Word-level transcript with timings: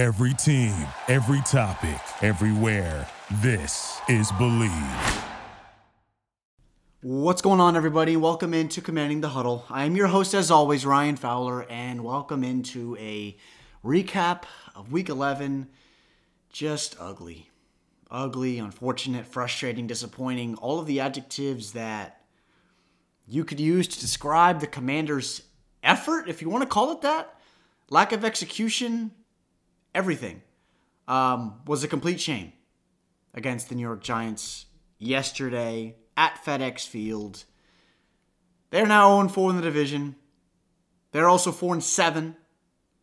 Every 0.00 0.32
team, 0.32 0.74
every 1.08 1.42
topic, 1.42 2.00
everywhere. 2.22 3.06
This 3.42 4.00
is 4.08 4.32
Bleav. 4.32 5.24
What's 7.02 7.42
going 7.42 7.60
on, 7.60 7.76
everybody? 7.76 8.16
Welcome 8.16 8.54
into 8.54 8.80
Commanding 8.80 9.20
the 9.20 9.28
Huddle. 9.28 9.66
I 9.68 9.84
am 9.84 9.96
your 9.96 10.06
host, 10.06 10.32
as 10.32 10.50
always, 10.50 10.86
Ryan 10.86 11.16
Fowler, 11.16 11.66
and 11.68 12.02
welcome 12.02 12.42
into 12.42 12.96
a 12.98 13.36
recap 13.84 14.44
of 14.74 14.90
Week 14.90 15.10
11. 15.10 15.68
Just 16.50 16.96
ugly. 16.98 17.50
Ugly, 18.10 18.58
unfortunate, 18.58 19.26
frustrating, 19.26 19.86
disappointing. 19.86 20.54
All 20.54 20.78
of 20.78 20.86
the 20.86 21.00
adjectives 21.00 21.72
that 21.72 22.22
you 23.28 23.44
could 23.44 23.60
use 23.60 23.86
to 23.86 24.00
describe 24.00 24.60
the 24.60 24.66
Commanders' 24.66 25.42
effort, 25.82 26.26
if 26.26 26.40
you 26.40 26.48
want 26.48 26.62
to 26.62 26.68
call 26.70 26.90
it 26.90 27.02
that. 27.02 27.34
Lack 27.90 28.12
of 28.12 28.24
execution, 28.24 29.10
everything. 29.94 30.42
Um, 31.08 31.60
was 31.66 31.82
a 31.82 31.88
complete 31.88 32.20
shame 32.20 32.52
against 33.34 33.68
the 33.68 33.74
New 33.74 33.82
York 33.82 34.02
Giants 34.02 34.66
yesterday 34.98 35.96
at 36.16 36.38
FedEx 36.44 36.86
Field. 36.86 37.44
They're 38.70 38.86
now 38.86 39.16
0 39.16 39.28
4 39.28 39.50
in 39.50 39.56
the 39.56 39.62
division. 39.62 40.14
They're 41.12 41.28
also 41.28 41.50
4 41.50 41.80
7 41.80 42.36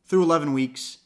through 0.06 0.24
11 0.24 0.54
weeks. 0.54 1.00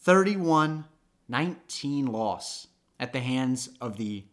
31 0.00 0.86
19 1.28 2.06
loss 2.06 2.68
at 2.98 3.12
the 3.12 3.20
hands 3.20 3.68
of 3.80 3.96
the 3.96 4.24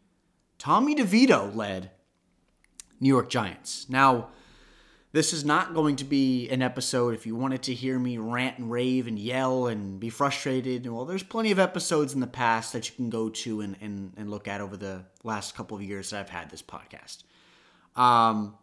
Tommy 0.58 0.96
DeVito 0.96 1.54
led 1.54 1.92
New 3.00 3.10
York 3.10 3.30
Giants. 3.30 3.88
Now, 3.90 4.30
this 5.16 5.32
is 5.32 5.46
not 5.46 5.74
going 5.74 5.96
to 5.96 6.04
be 6.04 6.50
an 6.50 6.62
episode 6.62 7.14
if 7.14 7.26
you 7.26 7.38
wanted 7.38 7.64
to 7.64 7.74
hear 7.74 7.98
me 7.98 8.18
rant 8.18 8.58
and 8.58 8.70
rave 8.70 9.08
and 9.08 9.18
yell 9.18 9.68
and 9.68 9.98
be 9.98 10.10
frustrated. 10.10 10.86
Well, 10.86 11.06
there's 11.06 11.24
plenty 11.24 11.52
of 11.52 11.58
episodes 11.58 12.14
in 12.14 12.20
the 12.20 12.28
past 12.28 12.74
that 12.74 12.90
you 12.90 12.96
can 12.98 13.10
go 13.10 13.30
to 13.30 13.62
and, 13.62 13.78
and, 13.80 14.12
and 14.18 14.30
look 14.30 14.50
at 14.50 14.60
over 14.60 14.76
the 14.76 15.06
last 15.24 15.56
couple 15.56 15.78
of 15.78 15.82
years 15.82 16.10
that 16.10 16.20
I've 16.20 16.30
had 16.30 16.50
this 16.50 16.62
podcast. 16.62 17.24
Um, 17.96 18.56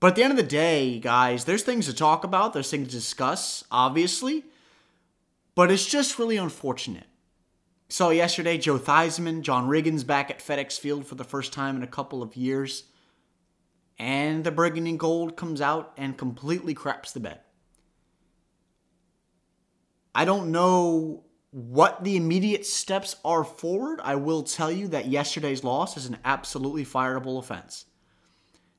but 0.00 0.06
at 0.06 0.14
the 0.14 0.22
end 0.22 0.30
of 0.30 0.38
the 0.38 0.42
day, 0.42 0.98
guys, 1.00 1.44
there's 1.44 1.64
things 1.64 1.84
to 1.84 1.92
talk 1.92 2.24
about, 2.24 2.54
there's 2.54 2.70
things 2.70 2.88
to 2.88 2.94
discuss, 2.94 3.62
obviously. 3.70 4.44
But 5.54 5.70
it's 5.70 5.84
just 5.84 6.18
really 6.18 6.38
unfortunate. 6.38 7.08
Saw 7.90 8.08
yesterday 8.08 8.56
Joe 8.56 8.78
Theismann, 8.78 9.42
John 9.42 9.68
Riggins 9.68 10.06
back 10.06 10.30
at 10.30 10.38
FedEx 10.38 10.80
Field 10.80 11.06
for 11.06 11.16
the 11.16 11.24
first 11.24 11.52
time 11.52 11.76
in 11.76 11.82
a 11.82 11.86
couple 11.86 12.22
of 12.22 12.36
years 12.36 12.84
and 14.00 14.44
the 14.44 14.50
Burgundy 14.50 14.96
Gold 14.96 15.36
comes 15.36 15.60
out 15.60 15.92
and 15.98 16.16
completely 16.16 16.72
craps 16.72 17.12
the 17.12 17.20
bed. 17.20 17.40
I 20.14 20.24
don't 20.24 20.50
know 20.50 21.24
what 21.50 22.02
the 22.02 22.16
immediate 22.16 22.64
steps 22.64 23.16
are 23.26 23.44
forward. 23.44 24.00
I 24.02 24.14
will 24.14 24.42
tell 24.42 24.72
you 24.72 24.88
that 24.88 25.08
yesterday's 25.08 25.64
loss 25.64 25.98
is 25.98 26.06
an 26.06 26.16
absolutely 26.24 26.82
fireable 26.82 27.38
offense. 27.38 27.84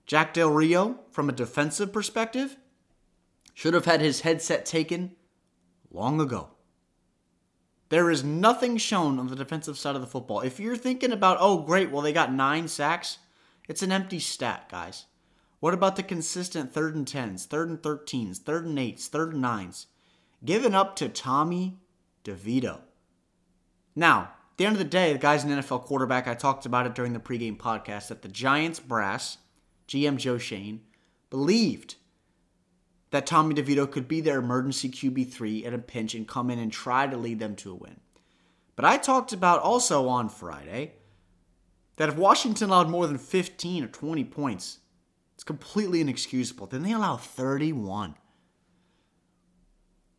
Jack 0.07 0.33
Del 0.33 0.49
Rio, 0.49 1.01
from 1.11 1.29
a 1.29 1.33
defensive 1.33 1.93
perspective, 1.93 2.57
should 3.53 3.75
have 3.75 3.85
had 3.85 4.01
his 4.01 4.21
headset 4.21 4.65
taken 4.65 5.15
long 5.91 6.19
ago. 6.19 6.49
There 7.89 8.09
is 8.09 8.23
nothing 8.23 8.77
shown 8.77 9.19
on 9.19 9.27
the 9.27 9.35
defensive 9.35 9.77
side 9.77 9.93
of 9.93 10.01
the 10.01 10.07
football. 10.07 10.39
If 10.39 10.59
you're 10.59 10.75
thinking 10.75 11.11
about, 11.11 11.37
oh, 11.39 11.61
great, 11.61 11.91
well, 11.91 12.01
they 12.01 12.11
got 12.11 12.33
nine 12.33 12.67
sacks, 12.67 13.19
it's 13.69 13.83
an 13.83 13.91
empty 13.91 14.17
stat, 14.17 14.67
guys. 14.67 15.05
What 15.61 15.75
about 15.75 15.95
the 15.95 16.01
consistent 16.01 16.73
third 16.73 16.95
and 16.95 17.07
tens, 17.07 17.45
third 17.45 17.69
and 17.69 17.79
thirteens, 17.79 18.39
third 18.39 18.65
and 18.65 18.79
eights, 18.79 19.07
third 19.07 19.33
and 19.33 19.43
nines? 19.43 19.85
Given 20.43 20.73
up 20.73 20.95
to 20.95 21.07
Tommy 21.07 21.77
DeVito. 22.23 22.79
Now, 23.95 24.21
at 24.21 24.57
the 24.57 24.65
end 24.65 24.73
of 24.73 24.79
the 24.79 24.85
day, 24.85 25.13
the 25.13 25.19
guy's 25.19 25.43
an 25.43 25.51
NFL 25.51 25.83
quarterback. 25.83 26.27
I 26.27 26.33
talked 26.33 26.65
about 26.65 26.87
it 26.87 26.95
during 26.95 27.13
the 27.13 27.19
pregame 27.19 27.57
podcast 27.57 28.07
that 28.07 28.23
the 28.23 28.27
Giants 28.27 28.79
brass, 28.79 29.37
GM 29.87 30.17
Joe 30.17 30.39
Schoen, 30.39 30.81
believed 31.29 31.93
that 33.11 33.27
Tommy 33.27 33.53
DeVito 33.53 33.89
could 33.89 34.07
be 34.07 34.19
their 34.19 34.39
emergency 34.39 34.89
QB3 34.89 35.67
at 35.67 35.75
a 35.75 35.77
pinch 35.77 36.15
and 36.15 36.27
come 36.27 36.49
in 36.49 36.57
and 36.57 36.71
try 36.71 37.05
to 37.05 37.15
lead 37.15 37.37
them 37.37 37.55
to 37.57 37.71
a 37.71 37.75
win. 37.75 37.99
But 38.75 38.85
I 38.85 38.97
talked 38.97 39.31
about 39.31 39.61
also 39.61 40.07
on 40.07 40.27
Friday 40.27 40.93
that 41.97 42.09
if 42.09 42.17
Washington 42.17 42.69
allowed 42.69 42.89
more 42.89 43.05
than 43.05 43.19
15 43.19 43.83
or 43.83 43.87
20 43.87 44.23
points 44.23 44.79
it's 45.41 45.43
completely 45.47 46.01
inexcusable. 46.01 46.67
Then 46.67 46.83
they 46.83 46.91
allow 46.91 47.17
31. 47.17 48.13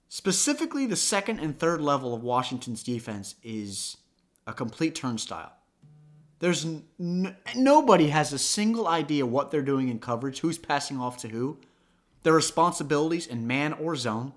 Specifically, 0.08 0.84
the 0.84 0.96
second 0.96 1.38
and 1.38 1.56
third 1.56 1.80
level 1.80 2.12
of 2.12 2.24
Washington's 2.24 2.82
defense 2.82 3.36
is 3.40 3.98
a 4.48 4.52
complete 4.52 4.96
turnstile. 4.96 5.52
There's 6.40 6.64
n- 6.98 7.36
nobody 7.54 8.08
has 8.08 8.32
a 8.32 8.38
single 8.38 8.88
idea 8.88 9.24
what 9.24 9.52
they're 9.52 9.62
doing 9.62 9.90
in 9.90 10.00
coverage, 10.00 10.40
who's 10.40 10.58
passing 10.58 10.98
off 10.98 11.18
to 11.18 11.28
who, 11.28 11.58
their 12.24 12.32
responsibilities 12.32 13.28
in 13.28 13.46
man 13.46 13.74
or 13.74 13.94
zone. 13.94 14.32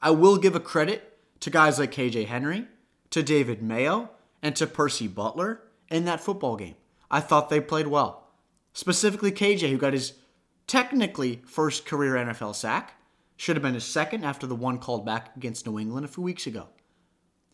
I 0.00 0.12
will 0.12 0.36
give 0.36 0.54
a 0.54 0.60
credit 0.60 1.18
to 1.40 1.50
guys 1.50 1.80
like 1.80 1.90
KJ 1.90 2.28
Henry, 2.28 2.68
to 3.10 3.24
David 3.24 3.60
Mayo, 3.60 4.10
and 4.40 4.54
to 4.54 4.68
Percy 4.68 5.08
Butler 5.08 5.62
in 5.90 6.04
that 6.04 6.20
football 6.20 6.54
game. 6.54 6.76
I 7.10 7.18
thought 7.18 7.50
they 7.50 7.60
played 7.60 7.88
well. 7.88 8.21
Specifically, 8.72 9.32
KJ, 9.32 9.70
who 9.70 9.78
got 9.78 9.92
his 9.92 10.14
technically 10.66 11.42
first 11.46 11.84
career 11.84 12.14
NFL 12.14 12.54
sack, 12.54 12.94
should 13.36 13.56
have 13.56 13.62
been 13.62 13.74
his 13.74 13.84
second 13.84 14.24
after 14.24 14.46
the 14.46 14.54
one 14.54 14.78
called 14.78 15.04
back 15.04 15.36
against 15.36 15.66
New 15.66 15.78
England 15.78 16.04
a 16.04 16.08
few 16.08 16.22
weeks 16.22 16.46
ago. 16.46 16.68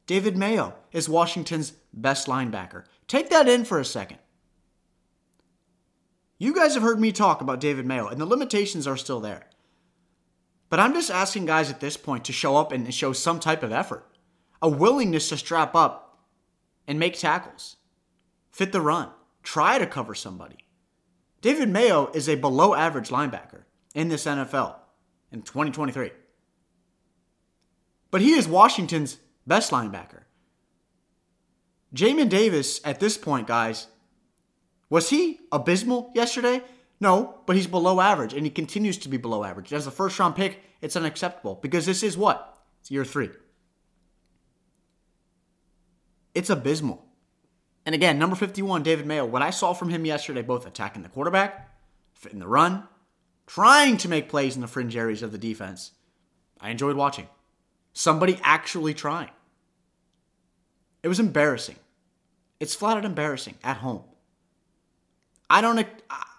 David 0.06 0.36
Mayo 0.36 0.74
is 0.92 1.08
Washington's 1.08 1.72
best 1.92 2.26
linebacker. 2.26 2.84
Take 3.06 3.30
that 3.30 3.48
in 3.48 3.64
for 3.64 3.78
a 3.78 3.84
second. 3.84 4.18
You 6.38 6.54
guys 6.54 6.74
have 6.74 6.82
heard 6.82 7.00
me 7.00 7.10
talk 7.10 7.40
about 7.40 7.60
David 7.60 7.84
Mayo, 7.84 8.06
and 8.06 8.20
the 8.20 8.26
limitations 8.26 8.86
are 8.86 8.96
still 8.96 9.20
there. 9.20 9.48
But 10.70 10.78
I'm 10.78 10.94
just 10.94 11.10
asking 11.10 11.46
guys 11.46 11.70
at 11.70 11.80
this 11.80 11.96
point 11.96 12.24
to 12.26 12.32
show 12.32 12.56
up 12.56 12.70
and 12.70 12.92
show 12.94 13.12
some 13.12 13.40
type 13.40 13.62
of 13.62 13.72
effort, 13.72 14.06
a 14.62 14.68
willingness 14.68 15.30
to 15.30 15.36
strap 15.36 15.74
up 15.74 16.18
and 16.86 16.98
make 16.98 17.18
tackles, 17.18 17.76
fit 18.52 18.72
the 18.72 18.80
run, 18.80 19.10
try 19.42 19.78
to 19.78 19.86
cover 19.86 20.14
somebody. 20.14 20.58
David 21.40 21.68
Mayo 21.68 22.10
is 22.14 22.28
a 22.28 22.34
below 22.34 22.74
average 22.74 23.10
linebacker 23.10 23.62
in 23.94 24.08
this 24.08 24.26
NFL 24.26 24.76
in 25.30 25.42
2023. 25.42 26.10
But 28.10 28.20
he 28.20 28.32
is 28.32 28.48
Washington's 28.48 29.18
best 29.46 29.70
linebacker. 29.70 30.22
Jamin 31.94 32.28
Davis, 32.28 32.80
at 32.84 33.00
this 33.00 33.16
point, 33.16 33.46
guys, 33.46 33.86
was 34.90 35.10
he 35.10 35.40
abysmal 35.52 36.10
yesterday? 36.14 36.62
No, 37.00 37.40
but 37.46 37.56
he's 37.56 37.66
below 37.66 38.00
average, 38.00 38.34
and 38.34 38.44
he 38.44 38.50
continues 38.50 38.98
to 38.98 39.08
be 39.08 39.16
below 39.16 39.44
average. 39.44 39.72
As 39.72 39.86
a 39.86 39.90
first 39.90 40.18
round 40.18 40.34
pick, 40.34 40.60
it's 40.80 40.96
unacceptable 40.96 41.58
because 41.62 41.86
this 41.86 42.02
is 42.02 42.16
what? 42.16 42.58
It's 42.80 42.90
year 42.90 43.04
three. 43.04 43.30
It's 46.34 46.50
abysmal. 46.50 47.07
And 47.88 47.94
again, 47.94 48.18
number 48.18 48.36
51, 48.36 48.82
David 48.82 49.06
Mayo, 49.06 49.24
what 49.24 49.40
I 49.40 49.48
saw 49.48 49.72
from 49.72 49.88
him 49.88 50.04
yesterday, 50.04 50.42
both 50.42 50.66
attacking 50.66 51.02
the 51.02 51.08
quarterback, 51.08 51.70
fitting 52.12 52.38
the 52.38 52.46
run, 52.46 52.86
trying 53.46 53.96
to 53.96 54.10
make 54.10 54.28
plays 54.28 54.56
in 54.56 54.60
the 54.60 54.68
fringe 54.68 54.94
areas 54.94 55.22
of 55.22 55.32
the 55.32 55.38
defense, 55.38 55.92
I 56.60 56.68
enjoyed 56.68 56.96
watching. 56.96 57.28
Somebody 57.94 58.38
actually 58.42 58.92
trying. 58.92 59.30
It 61.02 61.08
was 61.08 61.18
embarrassing. 61.18 61.76
It's 62.60 62.74
flat 62.74 62.98
out 62.98 63.06
embarrassing 63.06 63.54
at 63.64 63.78
home. 63.78 64.04
I 65.48 65.62
don't 65.62 65.86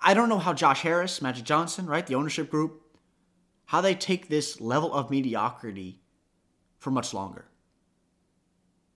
I 0.03 0.13
don't 0.13 0.29
know 0.29 0.37
how 0.37 0.53
Josh 0.53 0.83
Harris, 0.83 1.19
Magic 1.19 1.45
Johnson, 1.45 1.87
right, 1.87 2.05
the 2.05 2.13
ownership 2.13 2.51
group, 2.51 2.79
how 3.65 3.81
they 3.81 3.95
take 3.95 4.29
this 4.29 4.61
level 4.61 4.93
of 4.93 5.09
mediocrity 5.09 5.99
for 6.77 6.91
much 6.91 7.11
longer. 7.11 7.45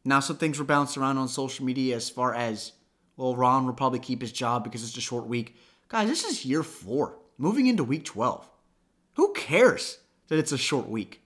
Now, 0.06 0.20
some 0.20 0.38
things 0.38 0.60
were 0.60 0.66
bounced 0.66 0.98
around 0.98 1.18
on 1.18 1.28
social 1.28 1.66
media 1.66 1.96
as 1.96 2.10
far 2.10 2.34
as, 2.34 2.74
well, 3.16 3.36
Ron 3.36 3.66
will 3.66 3.74
probably 3.74 4.00
keep 4.00 4.22
his 4.22 4.32
job 4.32 4.64
because 4.64 4.84
it's 4.84 4.98
a 4.98 5.02
short 5.02 5.28
week. 5.28 5.56
Guys, 5.88 6.10
this 6.10 6.24
is 6.24 6.46
year 6.46 6.64
four, 6.64 7.20
moving 7.38 7.68
into 7.68 7.84
week 7.84 8.04
12. 8.04 8.50
Who 9.14 9.34
cares 9.34 10.00
that 10.28 10.40
it's 10.40 10.52
a 10.52 10.58
short 10.58 10.90
week? 10.90 11.22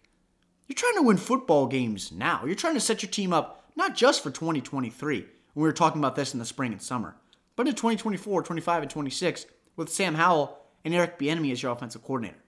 You're 0.68 0.75
trying 0.75 0.95
to 0.95 1.01
win 1.01 1.18
football 1.18 1.65
games 1.65 2.12
now. 2.12 2.41
You're 2.45 2.56
trying 2.56 2.74
to 2.74 2.79
set 2.79 3.01
your 3.01 3.09
team 3.09 3.33
up 3.33 3.63
not 3.77 3.95
just 3.95 4.24
for 4.24 4.31
2023, 4.31 5.19
when 5.19 5.27
we 5.53 5.62
were 5.62 5.71
talking 5.71 6.01
about 6.01 6.15
this 6.15 6.33
in 6.33 6.39
the 6.39 6.45
spring 6.45 6.71
and 6.71 6.81
summer, 6.81 7.15
but 7.56 7.68
in 7.68 7.75
2024, 7.75 8.44
25, 8.44 8.81
and 8.81 8.91
26 8.91 9.45
with 9.75 9.89
Sam 9.89 10.15
Howell 10.15 10.57
and 10.83 10.94
Eric 10.94 11.18
Bieniemy 11.19 11.51
as 11.51 11.63
your 11.63 11.71
offensive 11.71 12.03
coordinator. 12.03 12.44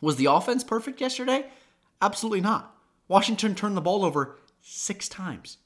Was 0.00 0.16
the 0.16 0.26
offense 0.26 0.64
perfect 0.64 1.00
yesterday? 1.00 1.46
Absolutely 2.02 2.40
not. 2.40 2.76
Washington 3.08 3.54
turned 3.54 3.76
the 3.76 3.80
ball 3.80 4.04
over 4.04 4.36
six 4.68 5.08
times. 5.08 5.58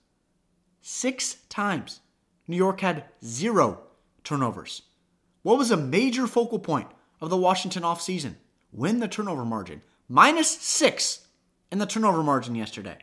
Six 0.82 1.36
times. 1.48 2.00
New 2.46 2.56
York 2.56 2.80
had 2.80 3.04
zero 3.24 3.80
turnovers. 4.24 4.82
What 5.42 5.56
was 5.56 5.70
a 5.70 5.76
major 5.76 6.26
focal 6.26 6.58
point 6.58 6.88
of 7.20 7.30
the 7.30 7.36
Washington 7.36 7.82
offseason? 7.82 8.34
Win 8.72 9.00
the 9.00 9.08
turnover 9.08 9.44
margin. 9.44 9.80
Minus 10.06 10.50
six 10.50 11.26
in 11.72 11.78
the 11.78 11.86
turnover 11.86 12.22
margin 12.22 12.54
yesterday. 12.54 12.98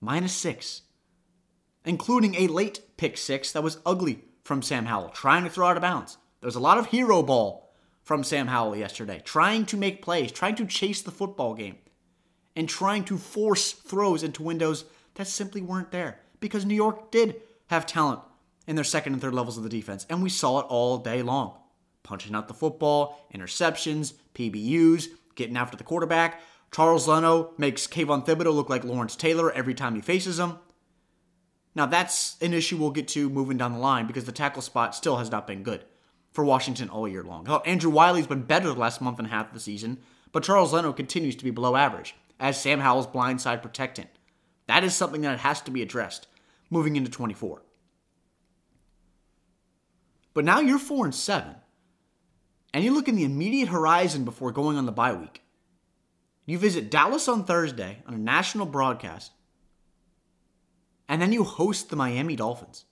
minus 0.00 0.32
six, 0.32 0.82
including 1.84 2.34
a 2.34 2.46
late 2.46 2.80
pick 2.96 3.16
six 3.16 3.52
that 3.52 3.62
was 3.62 3.78
ugly 3.84 4.24
from 4.44 4.62
Sam 4.62 4.86
Howell, 4.86 5.10
trying 5.10 5.44
to 5.44 5.50
throw 5.50 5.68
out 5.68 5.76
of 5.76 5.82
bounds. 5.82 6.16
There 6.40 6.48
was 6.48 6.54
a 6.54 6.60
lot 6.60 6.78
of 6.78 6.86
hero 6.86 7.22
ball 7.22 7.72
from 8.02 8.22
Sam 8.22 8.46
Howell 8.46 8.76
yesterday, 8.76 9.20
trying 9.24 9.66
to 9.66 9.76
make 9.76 10.02
plays, 10.02 10.30
trying 10.32 10.54
to 10.56 10.66
chase 10.66 11.02
the 11.02 11.10
football 11.10 11.54
game, 11.54 11.76
and 12.56 12.68
trying 12.68 13.04
to 13.04 13.18
force 13.18 13.72
throws 13.72 14.22
into 14.22 14.42
windows 14.42 14.86
that 15.14 15.28
simply 15.28 15.60
weren't 15.60 15.92
there 15.92 16.18
because 16.40 16.64
New 16.64 16.74
York 16.74 17.10
did 17.10 17.36
have 17.66 17.86
talent 17.86 18.20
in 18.66 18.74
their 18.74 18.84
second 18.84 19.12
and 19.12 19.22
third 19.22 19.34
levels 19.34 19.56
of 19.56 19.62
the 19.62 19.68
defense, 19.68 20.06
and 20.08 20.22
we 20.22 20.30
saw 20.30 20.58
it 20.60 20.66
all 20.68 20.98
day 20.98 21.22
long. 21.22 21.56
Punching 22.02 22.34
out 22.34 22.48
the 22.48 22.54
football, 22.54 23.26
interceptions, 23.34 24.14
PBUs, 24.34 25.08
getting 25.34 25.56
after 25.56 25.76
the 25.76 25.84
quarterback. 25.84 26.40
Charles 26.72 27.06
Leno 27.06 27.52
makes 27.58 27.86
Kayvon 27.86 28.26
Thibodeaux 28.26 28.54
look 28.54 28.70
like 28.70 28.84
Lawrence 28.84 29.16
Taylor 29.16 29.52
every 29.52 29.74
time 29.74 29.94
he 29.94 30.00
faces 30.00 30.38
him. 30.38 30.58
Now, 31.74 31.86
that's 31.86 32.36
an 32.40 32.54
issue 32.54 32.76
we'll 32.76 32.90
get 32.90 33.08
to 33.08 33.28
moving 33.28 33.58
down 33.58 33.72
the 33.72 33.78
line 33.78 34.06
because 34.06 34.24
the 34.24 34.32
tackle 34.32 34.62
spot 34.62 34.94
still 34.94 35.18
has 35.18 35.30
not 35.30 35.46
been 35.46 35.62
good 35.62 35.84
for 36.32 36.44
Washington 36.44 36.88
all 36.88 37.06
year 37.06 37.22
long. 37.22 37.46
Andrew 37.66 37.90
Wylie's 37.90 38.26
been 38.26 38.42
better 38.42 38.68
the 38.68 38.80
last 38.80 39.00
month 39.00 39.18
and 39.18 39.26
a 39.26 39.30
half 39.30 39.48
of 39.48 39.54
the 39.54 39.60
season, 39.60 39.98
but 40.32 40.42
Charles 40.42 40.72
Leno 40.72 40.92
continues 40.92 41.36
to 41.36 41.44
be 41.44 41.50
below 41.50 41.76
average 41.76 42.14
as 42.38 42.60
Sam 42.60 42.80
Howell's 42.80 43.06
blindside 43.06 43.62
protectant. 43.62 44.08
That 44.66 44.84
is 44.84 44.94
something 44.94 45.22
that 45.22 45.38
has 45.40 45.60
to 45.62 45.70
be 45.70 45.82
addressed 45.82 46.26
moving 46.70 46.96
into 46.96 47.10
24. 47.10 47.62
But 50.34 50.44
now 50.44 50.60
you're 50.60 50.78
4 50.78 51.06
and 51.06 51.14
7. 51.14 51.54
And 52.74 52.84
you 52.84 52.92
look 52.92 53.08
in 53.08 53.16
the 53.16 53.24
immediate 53.24 53.68
horizon 53.68 54.24
before 54.24 54.52
going 54.52 54.76
on 54.76 54.84
the 54.84 54.92
bye 54.92 55.14
week. 55.14 55.42
You 56.44 56.58
visit 56.58 56.90
Dallas 56.90 57.26
on 57.28 57.44
Thursday 57.44 58.02
on 58.06 58.14
a 58.14 58.18
national 58.18 58.66
broadcast. 58.66 59.32
And 61.08 61.22
then 61.22 61.32
you 61.32 61.44
host 61.44 61.88
the 61.88 61.96
Miami 61.96 62.36
Dolphins. 62.36 62.84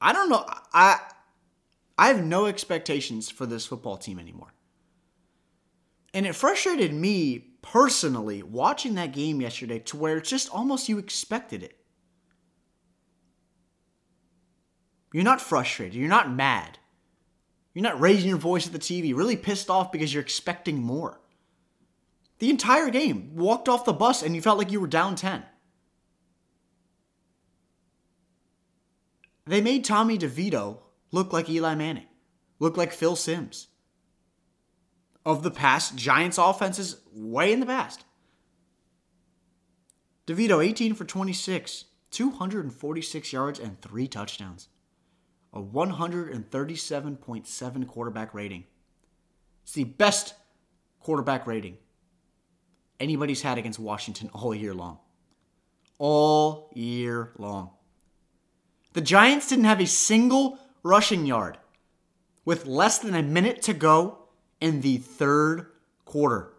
I 0.00 0.12
don't 0.12 0.28
know. 0.28 0.44
I 0.72 1.00
I 1.98 2.08
have 2.08 2.24
no 2.24 2.46
expectations 2.46 3.30
for 3.30 3.46
this 3.46 3.66
football 3.66 3.96
team 3.96 4.18
anymore. 4.18 4.52
And 6.14 6.26
it 6.26 6.34
frustrated 6.34 6.92
me 6.92 7.56
personally 7.62 8.42
watching 8.42 8.94
that 8.94 9.12
game 9.12 9.40
yesterday 9.40 9.78
to 9.80 9.96
where 9.96 10.18
it's 10.18 10.30
just 10.30 10.48
almost 10.50 10.88
you 10.88 10.98
expected 10.98 11.62
it. 11.62 11.76
You're 15.12 15.24
not 15.24 15.40
frustrated. 15.40 15.94
You're 15.94 16.08
not 16.08 16.30
mad. 16.30 16.78
You're 17.74 17.82
not 17.82 18.00
raising 18.00 18.28
your 18.28 18.38
voice 18.38 18.66
at 18.66 18.72
the 18.72 18.78
TV, 18.78 19.14
really 19.14 19.36
pissed 19.36 19.68
off 19.68 19.92
because 19.92 20.12
you're 20.12 20.22
expecting 20.22 20.78
more. 20.82 21.20
The 22.38 22.50
entire 22.50 22.90
game, 22.90 23.34
walked 23.34 23.68
off 23.68 23.84
the 23.84 23.92
bus 23.92 24.22
and 24.22 24.34
you 24.34 24.42
felt 24.42 24.58
like 24.58 24.70
you 24.70 24.80
were 24.80 24.86
down 24.86 25.16
10. 25.16 25.42
They 29.46 29.60
made 29.60 29.84
Tommy 29.84 30.18
DeVito 30.18 30.78
look 31.12 31.32
like 31.32 31.48
Eli 31.48 31.74
Manning, 31.74 32.06
look 32.58 32.76
like 32.76 32.92
Phil 32.92 33.16
Simms. 33.16 33.68
Of 35.26 35.42
the 35.42 35.50
past 35.50 35.96
Giants 35.96 36.38
offenses, 36.38 37.02
way 37.12 37.52
in 37.52 37.60
the 37.60 37.66
past. 37.66 38.06
DeVito, 40.26 40.64
18 40.64 40.94
for 40.94 41.04
26, 41.04 41.84
246 42.10 43.32
yards, 43.32 43.60
and 43.60 43.82
three 43.82 44.08
touchdowns 44.08 44.68
a 45.52 45.60
137.7 45.60 47.88
quarterback 47.88 48.32
rating. 48.34 48.64
It's 49.62 49.72
the 49.72 49.84
best 49.84 50.34
quarterback 51.00 51.46
rating 51.46 51.78
anybody's 53.00 53.42
had 53.42 53.58
against 53.58 53.78
Washington 53.78 54.30
all 54.32 54.54
year 54.54 54.74
long. 54.74 54.98
All 55.98 56.70
year 56.74 57.32
long. 57.38 57.70
The 58.92 59.00
Giants 59.00 59.48
didn't 59.48 59.64
have 59.64 59.80
a 59.80 59.86
single 59.86 60.58
rushing 60.82 61.26
yard 61.26 61.58
with 62.44 62.66
less 62.66 62.98
than 62.98 63.14
a 63.14 63.22
minute 63.22 63.62
to 63.62 63.74
go 63.74 64.25
in 64.60 64.80
the 64.80 64.98
third 64.98 65.66
quarter. 66.04 66.52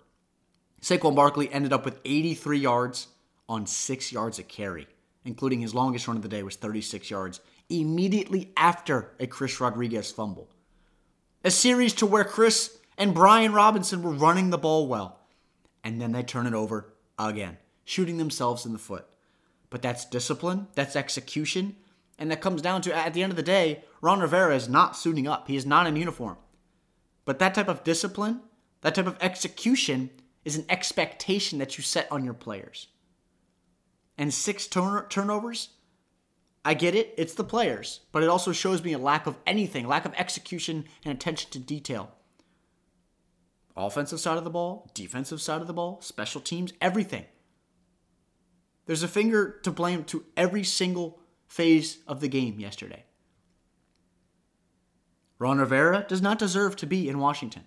Saquon 0.82 1.16
Barkley 1.16 1.52
ended 1.52 1.74
up 1.74 1.86
with 1.86 2.00
83 2.06 2.60
yards 2.60 3.08
on 3.50 3.66
six 3.66 4.12
yards 4.12 4.40
of 4.40 4.48
carry, 4.48 4.88
including 5.26 5.62
his 5.62 5.74
longest 5.74 6.08
run 6.08 6.18
of 6.18 6.24
the 6.24 6.30
day 6.30 6.44
was 6.44 6.56
36 6.56 7.10
yards 7.10 7.42
immediately 7.70 8.52
after 8.56 9.12
a 9.20 9.28
Chris 9.28 9.60
Rodriguez 9.60 10.12
fumble. 10.12 10.50
A 11.44 11.52
series 11.52 11.94
to 11.94 12.06
where 12.06 12.24
Chris 12.24 12.78
and 12.98 13.14
Brian 13.14 13.54
Robinson 13.54 14.02
were 14.02 14.12
running 14.12 14.50
the 14.50 14.58
ball 14.58 14.88
well. 14.88 15.20
And 15.84 16.02
then 16.02 16.12
they 16.12 16.24
turn 16.24 16.48
it 16.48 16.54
over 16.54 16.94
again, 17.20 17.58
shooting 17.86 18.18
themselves 18.18 18.66
in 18.66 18.74
the 18.74 18.80
foot. 18.80 19.08
But 19.70 19.82
that's 19.82 20.06
discipline, 20.06 20.68
that's 20.76 20.96
execution, 20.96 21.76
and 22.18 22.32
that 22.32 22.42
comes 22.42 22.62
down 22.62 22.82
to 22.84 22.96
at 22.96 23.14
the 23.14 23.22
end 23.22 23.32
of 23.32 23.36
the 23.36 23.44
day, 23.44 23.84
Ron 24.02 24.20
Rivera 24.20 24.56
is 24.56 24.68
not 24.68 24.96
suiting 24.96 25.28
up. 25.28 25.48
He 25.48 25.56
is 25.56 25.66
not 25.66 25.88
in 25.88 25.96
uniform. 25.96 26.38
But 27.28 27.40
that 27.40 27.54
type 27.54 27.68
of 27.68 27.84
discipline, 27.84 28.40
that 28.82 28.96
type 28.96 29.06
of 29.06 29.18
execution 29.20 30.12
is 30.46 30.56
an 30.56 30.64
expectation 30.70 31.60
that 31.60 31.78
you 31.78 31.84
set 31.84 32.10
on 32.10 32.24
your 32.24 32.34
players. 32.34 32.88
And 34.18 34.34
six 34.34 34.66
turn- 34.66 35.08
turnovers 35.10 35.72
I 36.64 36.74
get 36.74 36.96
it, 36.96 37.14
it's 37.18 37.34
the 37.34 37.44
players, 37.44 38.02
but 38.12 38.24
it 38.24 38.30
also 38.30 38.52
shows 38.54 38.84
me 38.84 38.94
a 38.94 38.98
lack 38.98 39.26
of 39.26 39.38
anything, 39.46 39.88
lack 39.88 40.06
of 40.06 40.14
execution 40.16 40.86
and 41.04 41.14
attention 41.14 41.52
to 41.52 41.60
detail. 41.60 42.12
Offensive 43.76 44.22
side 44.22 44.38
of 44.38 44.44
the 44.46 44.50
ball, 44.50 44.90
defensive 44.94 45.42
side 45.42 45.62
of 45.62 45.68
the 45.68 45.74
ball, 45.74 46.02
special 46.02 46.42
teams, 46.42 46.74
everything. 46.82 47.26
There's 48.86 49.04
a 49.04 49.08
finger 49.08 49.60
to 49.64 49.72
blame 49.72 50.06
to 50.06 50.26
every 50.36 50.64
single 50.64 51.20
phase 51.48 52.00
of 52.08 52.22
the 52.22 52.28
game 52.30 52.60
yesterday. 52.60 53.04
Ron 55.40 55.60
Rivera 55.60 56.06
does 56.08 56.22
not 56.22 56.40
deserve 56.40 56.76
to 56.78 56.88
be 56.88 57.08
in 57.08 57.20
Washington. 57.20 57.66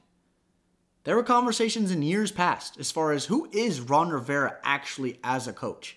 There 1.05 1.17
were 1.17 1.23
conversations 1.23 1.91
in 1.91 2.03
years 2.03 2.33
past 2.33 2.79
as 2.79 2.91
far 2.91 3.13
as 3.13 3.27
who 3.27 3.49
is 3.53 3.81
Ron 3.81 4.11
Rivera 4.11 4.59
actually 4.63 5.19
as 5.25 5.47
a 5.47 5.53
coach. 5.53 5.97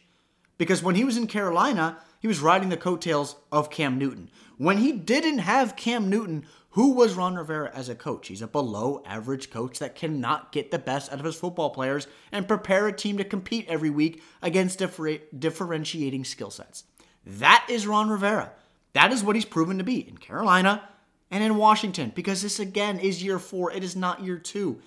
Because 0.57 0.83
when 0.83 0.95
he 0.95 1.03
was 1.03 1.17
in 1.17 1.27
Carolina, 1.27 1.97
he 2.19 2.27
was 2.27 2.39
riding 2.39 2.69
the 2.69 2.77
coattails 2.77 3.35
of 3.51 3.69
Cam 3.69 3.97
Newton. 3.97 4.29
When 4.57 4.77
he 4.77 4.93
didn't 4.93 5.39
have 5.39 5.75
Cam 5.75 6.09
Newton, 6.09 6.45
who 6.69 6.93
was 6.93 7.15
Ron 7.15 7.35
Rivera 7.35 7.69
as 7.73 7.89
a 7.89 7.95
coach? 7.95 8.29
He's 8.29 8.41
a 8.41 8.47
below 8.47 9.03
average 9.05 9.49
coach 9.49 9.79
that 9.79 9.95
cannot 9.95 10.51
get 10.51 10.71
the 10.71 10.79
best 10.79 11.11
out 11.11 11.19
of 11.19 11.25
his 11.25 11.35
football 11.35 11.71
players 11.71 12.07
and 12.31 12.47
prepare 12.47 12.87
a 12.87 12.93
team 12.93 13.17
to 13.17 13.23
compete 13.23 13.65
every 13.67 13.89
week 13.89 14.23
against 14.41 14.79
differ- 14.79 15.19
differentiating 15.37 16.23
skill 16.23 16.49
sets. 16.49 16.85
That 17.25 17.65
is 17.69 17.87
Ron 17.87 18.09
Rivera. 18.09 18.53
That 18.93 19.11
is 19.11 19.23
what 19.23 19.35
he's 19.35 19.43
proven 19.43 19.79
to 19.79 19.83
be 19.83 20.07
in 20.07 20.17
Carolina 20.17 20.87
and 21.33 21.43
in 21.43 21.57
Washington 21.57 22.11
because 22.13 22.43
this 22.43 22.59
again 22.59 22.99
is 22.99 23.23
year 23.23 23.39
four. 23.39 23.71
It 23.71 23.83
is 23.83 23.95
not 23.95 24.23
year 24.23 24.37
two. 24.37 24.79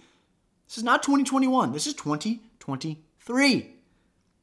This 0.68 0.78
is 0.78 0.84
not 0.84 1.02
2021. 1.02 1.72
This 1.72 1.88
is 1.88 1.94
2023. 1.94 3.74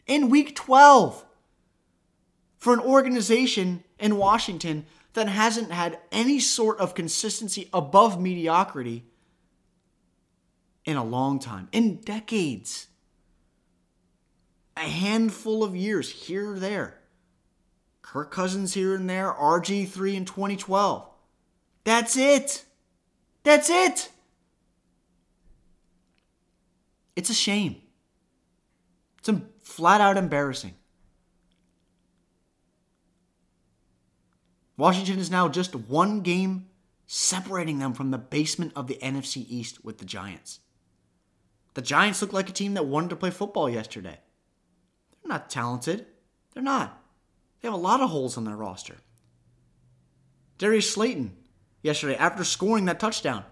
In 0.05 0.29
week 0.29 0.53
12 0.53 1.23
for 2.57 2.73
an 2.73 2.81
organization 2.81 3.85
in 3.99 4.17
Washington 4.17 4.85
that 5.13 5.29
hasn't 5.29 5.71
had 5.71 5.97
any 6.11 6.41
sort 6.41 6.77
of 6.79 6.93
consistency 6.93 7.69
above 7.71 8.19
mediocrity 8.19 9.05
in 10.83 10.97
a 10.97 11.05
long 11.05 11.39
time, 11.39 11.69
in 11.71 12.01
decades. 12.01 12.87
A 14.75 14.81
handful 14.81 15.63
of 15.63 15.73
years 15.73 16.09
here 16.09 16.51
or 16.51 16.59
there. 16.59 16.99
Kirk 18.01 18.29
Cousins 18.29 18.73
here 18.73 18.93
and 18.93 19.09
there, 19.09 19.31
RG3 19.31 20.15
in 20.15 20.25
2012. 20.25 21.12
That's 21.83 22.17
it. 22.17 22.63
That's 23.43 23.69
it. 23.69 24.09
It's 27.15 27.29
a 27.29 27.33
shame. 27.33 27.77
It's 29.19 29.29
a 29.29 29.41
flat 29.61 30.01
out 30.01 30.17
embarrassing. 30.17 30.73
Washington 34.77 35.19
is 35.19 35.29
now 35.29 35.47
just 35.47 35.75
one 35.75 36.21
game 36.21 36.67
separating 37.05 37.79
them 37.79 37.93
from 37.93 38.11
the 38.11 38.17
basement 38.17 38.73
of 38.75 38.87
the 38.87 38.97
NFC 39.01 39.45
East 39.47 39.85
with 39.85 39.99
the 39.99 40.05
Giants. 40.05 40.59
The 41.75 41.81
Giants 41.81 42.21
look 42.21 42.33
like 42.33 42.49
a 42.49 42.53
team 42.53 42.73
that 42.73 42.85
wanted 42.85 43.11
to 43.11 43.15
play 43.15 43.29
football 43.29 43.69
yesterday. 43.69 44.19
They're 45.21 45.29
not 45.29 45.49
talented. 45.49 46.07
They're 46.53 46.63
not. 46.63 47.01
They 47.61 47.67
have 47.67 47.73
a 47.73 47.81
lot 47.81 48.01
of 48.01 48.09
holes 48.09 48.37
on 48.37 48.45
their 48.45 48.55
roster. 48.55 48.97
Darius 50.57 50.91
Slayton, 50.91 51.35
yesterday, 51.83 52.15
after 52.15 52.43
scoring 52.43 52.85
that 52.85 52.99
touchdown, 52.99 53.45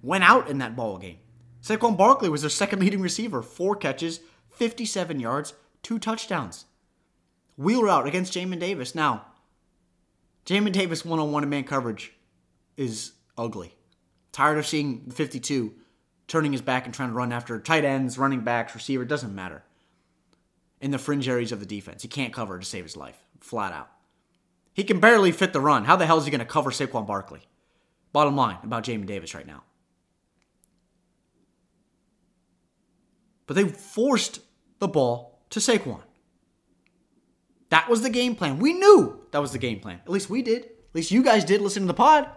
went 0.00 0.24
out 0.24 0.48
in 0.48 0.56
that 0.58 0.74
ball 0.74 0.96
game. 0.96 1.18
Saquon 1.62 1.96
Barkley 1.98 2.30
was 2.30 2.40
their 2.40 2.50
second 2.50 2.78
leading 2.80 3.02
receiver, 3.02 3.42
four 3.42 3.76
catches, 3.76 4.20
57 4.50 5.20
yards, 5.20 5.52
two 5.82 5.98
touchdowns. 5.98 6.64
Wheel 7.58 7.82
route 7.82 8.06
against 8.06 8.32
Jamin 8.32 8.58
Davis. 8.58 8.94
Now, 8.94 9.26
Jamin 10.46 10.72
Davis 10.72 11.04
one 11.04 11.20
on 11.20 11.30
one 11.30 11.48
man 11.48 11.64
coverage 11.64 12.14
is 12.76 13.12
ugly. 13.36 13.74
Tired 14.32 14.58
of 14.58 14.66
seeing 14.66 15.10
52 15.10 15.74
turning 16.26 16.52
his 16.52 16.62
back 16.62 16.86
and 16.86 16.94
trying 16.94 17.10
to 17.10 17.14
run 17.14 17.30
after 17.32 17.60
tight 17.60 17.84
ends, 17.84 18.16
running 18.16 18.40
backs, 18.40 18.74
receiver, 18.74 19.04
doesn't 19.04 19.34
matter. 19.34 19.62
in 20.80 20.90
the 20.90 20.98
fringe 20.98 21.28
areas 21.28 21.52
of 21.52 21.60
the 21.60 21.66
defense. 21.66 22.02
He 22.02 22.08
can't 22.08 22.32
cover 22.32 22.58
to 22.58 22.64
save 22.64 22.82
his 22.84 22.96
life, 22.96 23.18
flat 23.40 23.72
out. 23.72 23.88
He 24.72 24.82
can 24.82 24.98
barely 24.98 25.30
fit 25.30 25.52
the 25.52 25.60
run. 25.60 25.84
How 25.84 25.94
the 25.94 26.06
hell 26.06 26.18
is 26.18 26.24
he 26.24 26.30
going 26.30 26.40
to 26.40 26.44
cover 26.44 26.70
Saquon 26.70 27.06
Barkley? 27.06 27.42
Bottom 28.12 28.36
line 28.36 28.58
about 28.62 28.84
Jamin 28.84 29.06
Davis 29.06 29.34
right 29.34 29.46
now. 29.46 29.64
But 33.46 33.56
they 33.56 33.64
forced 33.64 34.40
the 34.78 34.88
ball 34.88 35.40
to 35.50 35.60
Saquon. 35.60 36.02
That 37.70 37.88
was 37.88 38.02
the 38.02 38.10
game 38.10 38.34
plan. 38.34 38.58
We 38.58 38.74
knew 38.74 39.20
that 39.30 39.40
was 39.40 39.52
the 39.52 39.58
game 39.58 39.80
plan. 39.80 40.00
At 40.04 40.10
least 40.10 40.28
we 40.28 40.42
did. 40.42 40.64
At 40.64 40.94
least 40.94 41.10
you 41.10 41.22
guys 41.22 41.44
did 41.44 41.62
listen 41.62 41.82
to 41.84 41.86
the 41.86 41.94
pod. 41.94 42.28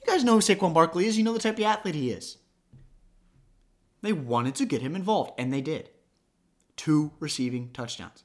You 0.00 0.12
guys 0.12 0.24
know 0.24 0.34
who 0.34 0.40
Saquon 0.40 0.74
Barkley 0.74 1.06
is. 1.06 1.16
You 1.16 1.24
know 1.24 1.32
the 1.32 1.38
type 1.38 1.58
of 1.58 1.64
athlete 1.64 1.94
he 1.94 2.10
is. 2.10 2.38
They 4.02 4.12
wanted 4.12 4.54
to 4.56 4.66
get 4.66 4.82
him 4.82 4.96
involved, 4.96 5.32
and 5.38 5.52
they 5.52 5.60
did. 5.60 5.90
Two 6.76 7.12
receiving 7.20 7.70
touchdowns. 7.72 8.24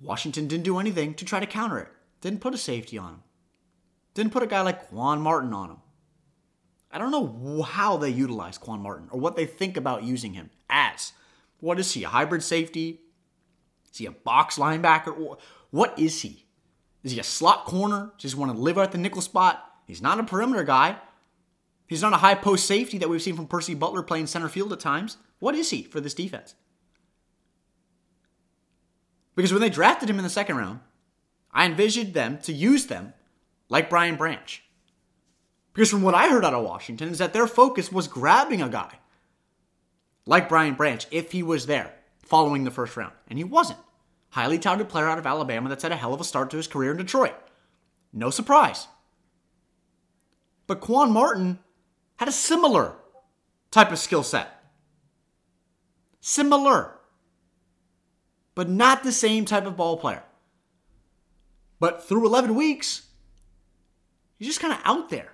Washington 0.00 0.46
didn't 0.46 0.64
do 0.64 0.78
anything 0.78 1.14
to 1.14 1.24
try 1.24 1.40
to 1.40 1.46
counter 1.46 1.78
it. 1.78 1.88
Didn't 2.20 2.40
put 2.40 2.54
a 2.54 2.58
safety 2.58 2.98
on 2.98 3.14
him. 3.14 3.22
Didn't 4.18 4.32
put 4.32 4.42
a 4.42 4.48
guy 4.48 4.62
like 4.62 4.88
Quan 4.88 5.20
Martin 5.20 5.52
on 5.52 5.70
him. 5.70 5.76
I 6.90 6.98
don't 6.98 7.12
know 7.12 7.62
how 7.62 7.98
they 7.98 8.10
utilize 8.10 8.58
Quan 8.58 8.80
Martin 8.80 9.06
or 9.12 9.20
what 9.20 9.36
they 9.36 9.46
think 9.46 9.76
about 9.76 10.02
using 10.02 10.32
him 10.32 10.50
as. 10.68 11.12
What 11.60 11.78
is 11.78 11.92
he? 11.92 12.02
A 12.02 12.08
hybrid 12.08 12.42
safety? 12.42 12.98
Is 13.92 13.98
he 13.98 14.06
a 14.06 14.10
box 14.10 14.58
linebacker? 14.58 15.36
What 15.70 15.96
is 15.96 16.20
he? 16.22 16.46
Is 17.04 17.12
he 17.12 17.20
a 17.20 17.22
slot 17.22 17.64
corner? 17.66 18.10
Just 18.18 18.34
want 18.34 18.50
to 18.50 18.58
live 18.58 18.76
at 18.76 18.90
the 18.90 18.98
nickel 18.98 19.22
spot? 19.22 19.64
He's 19.86 20.02
not 20.02 20.18
a 20.18 20.24
perimeter 20.24 20.64
guy. 20.64 20.96
He's 21.86 22.02
not 22.02 22.12
a 22.12 22.16
high 22.16 22.34
post 22.34 22.66
safety 22.66 22.98
that 22.98 23.08
we've 23.08 23.22
seen 23.22 23.36
from 23.36 23.46
Percy 23.46 23.74
Butler 23.74 24.02
playing 24.02 24.26
center 24.26 24.48
field 24.48 24.72
at 24.72 24.80
times. 24.80 25.18
What 25.38 25.54
is 25.54 25.70
he 25.70 25.84
for 25.84 26.00
this 26.00 26.14
defense? 26.14 26.56
Because 29.36 29.52
when 29.52 29.62
they 29.62 29.70
drafted 29.70 30.10
him 30.10 30.18
in 30.18 30.24
the 30.24 30.28
second 30.28 30.56
round, 30.56 30.80
I 31.52 31.66
envisioned 31.66 32.14
them 32.14 32.38
to 32.38 32.52
use 32.52 32.86
them 32.86 33.14
like 33.68 33.90
Brian 33.90 34.16
Branch. 34.16 34.62
Because 35.72 35.90
from 35.90 36.02
what 36.02 36.14
I 36.14 36.28
heard 36.28 36.44
out 36.44 36.54
of 36.54 36.64
Washington 36.64 37.08
is 37.08 37.18
that 37.18 37.32
their 37.32 37.46
focus 37.46 37.92
was 37.92 38.08
grabbing 38.08 38.62
a 38.62 38.68
guy 38.68 38.98
like 40.26 40.48
Brian 40.48 40.74
Branch 40.74 41.06
if 41.10 41.32
he 41.32 41.42
was 41.42 41.66
there 41.66 41.94
following 42.22 42.64
the 42.64 42.70
first 42.70 42.96
round. 42.96 43.12
And 43.28 43.38
he 43.38 43.44
wasn't. 43.44 43.78
Highly 44.30 44.58
touted 44.58 44.88
player 44.88 45.08
out 45.08 45.18
of 45.18 45.26
Alabama 45.26 45.68
that's 45.68 45.82
had 45.82 45.92
a 45.92 45.96
hell 45.96 46.12
of 46.12 46.20
a 46.20 46.24
start 46.24 46.50
to 46.50 46.56
his 46.58 46.66
career 46.66 46.90
in 46.90 46.98
Detroit. 46.98 47.34
No 48.12 48.30
surprise. 48.30 48.88
But 50.66 50.80
Quan 50.80 51.10
Martin 51.10 51.60
had 52.16 52.28
a 52.28 52.32
similar 52.32 52.96
type 53.70 53.90
of 53.90 53.98
skill 53.98 54.22
set. 54.22 54.62
Similar. 56.20 56.98
But 58.54 58.68
not 58.68 59.02
the 59.02 59.12
same 59.12 59.44
type 59.44 59.64
of 59.64 59.76
ball 59.76 59.96
player. 59.96 60.24
But 61.80 62.06
through 62.06 62.26
11 62.26 62.54
weeks, 62.54 63.07
he's 64.38 64.48
just 64.48 64.60
kind 64.60 64.72
of 64.72 64.80
out 64.84 65.10
there. 65.10 65.32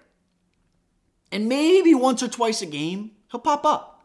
And 1.30 1.48
maybe 1.48 1.94
once 1.94 2.22
or 2.22 2.28
twice 2.28 2.62
a 2.62 2.66
game, 2.66 3.12
he'll 3.30 3.40
pop 3.40 3.64
up. 3.64 4.02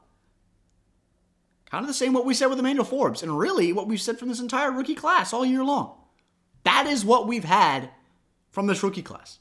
Kind 1.69 1.83
of 1.83 1.87
the 1.87 1.93
same 1.93 2.13
what 2.13 2.25
we 2.25 2.33
said 2.33 2.47
with 2.47 2.59
Emmanuel 2.59 2.85
Forbes, 2.85 3.21
and 3.21 3.37
really 3.37 3.71
what 3.71 3.87
we've 3.87 4.01
said 4.01 4.17
from 4.17 4.29
this 4.29 4.39
entire 4.39 4.71
rookie 4.71 4.95
class 4.95 5.33
all 5.33 5.45
year 5.45 5.63
long. 5.63 5.95
That 6.63 6.87
is 6.87 7.05
what 7.05 7.27
we've 7.27 7.43
had 7.43 7.91
from 8.49 8.67
this 8.67 8.81
rookie 8.81 9.03
class. 9.03 9.39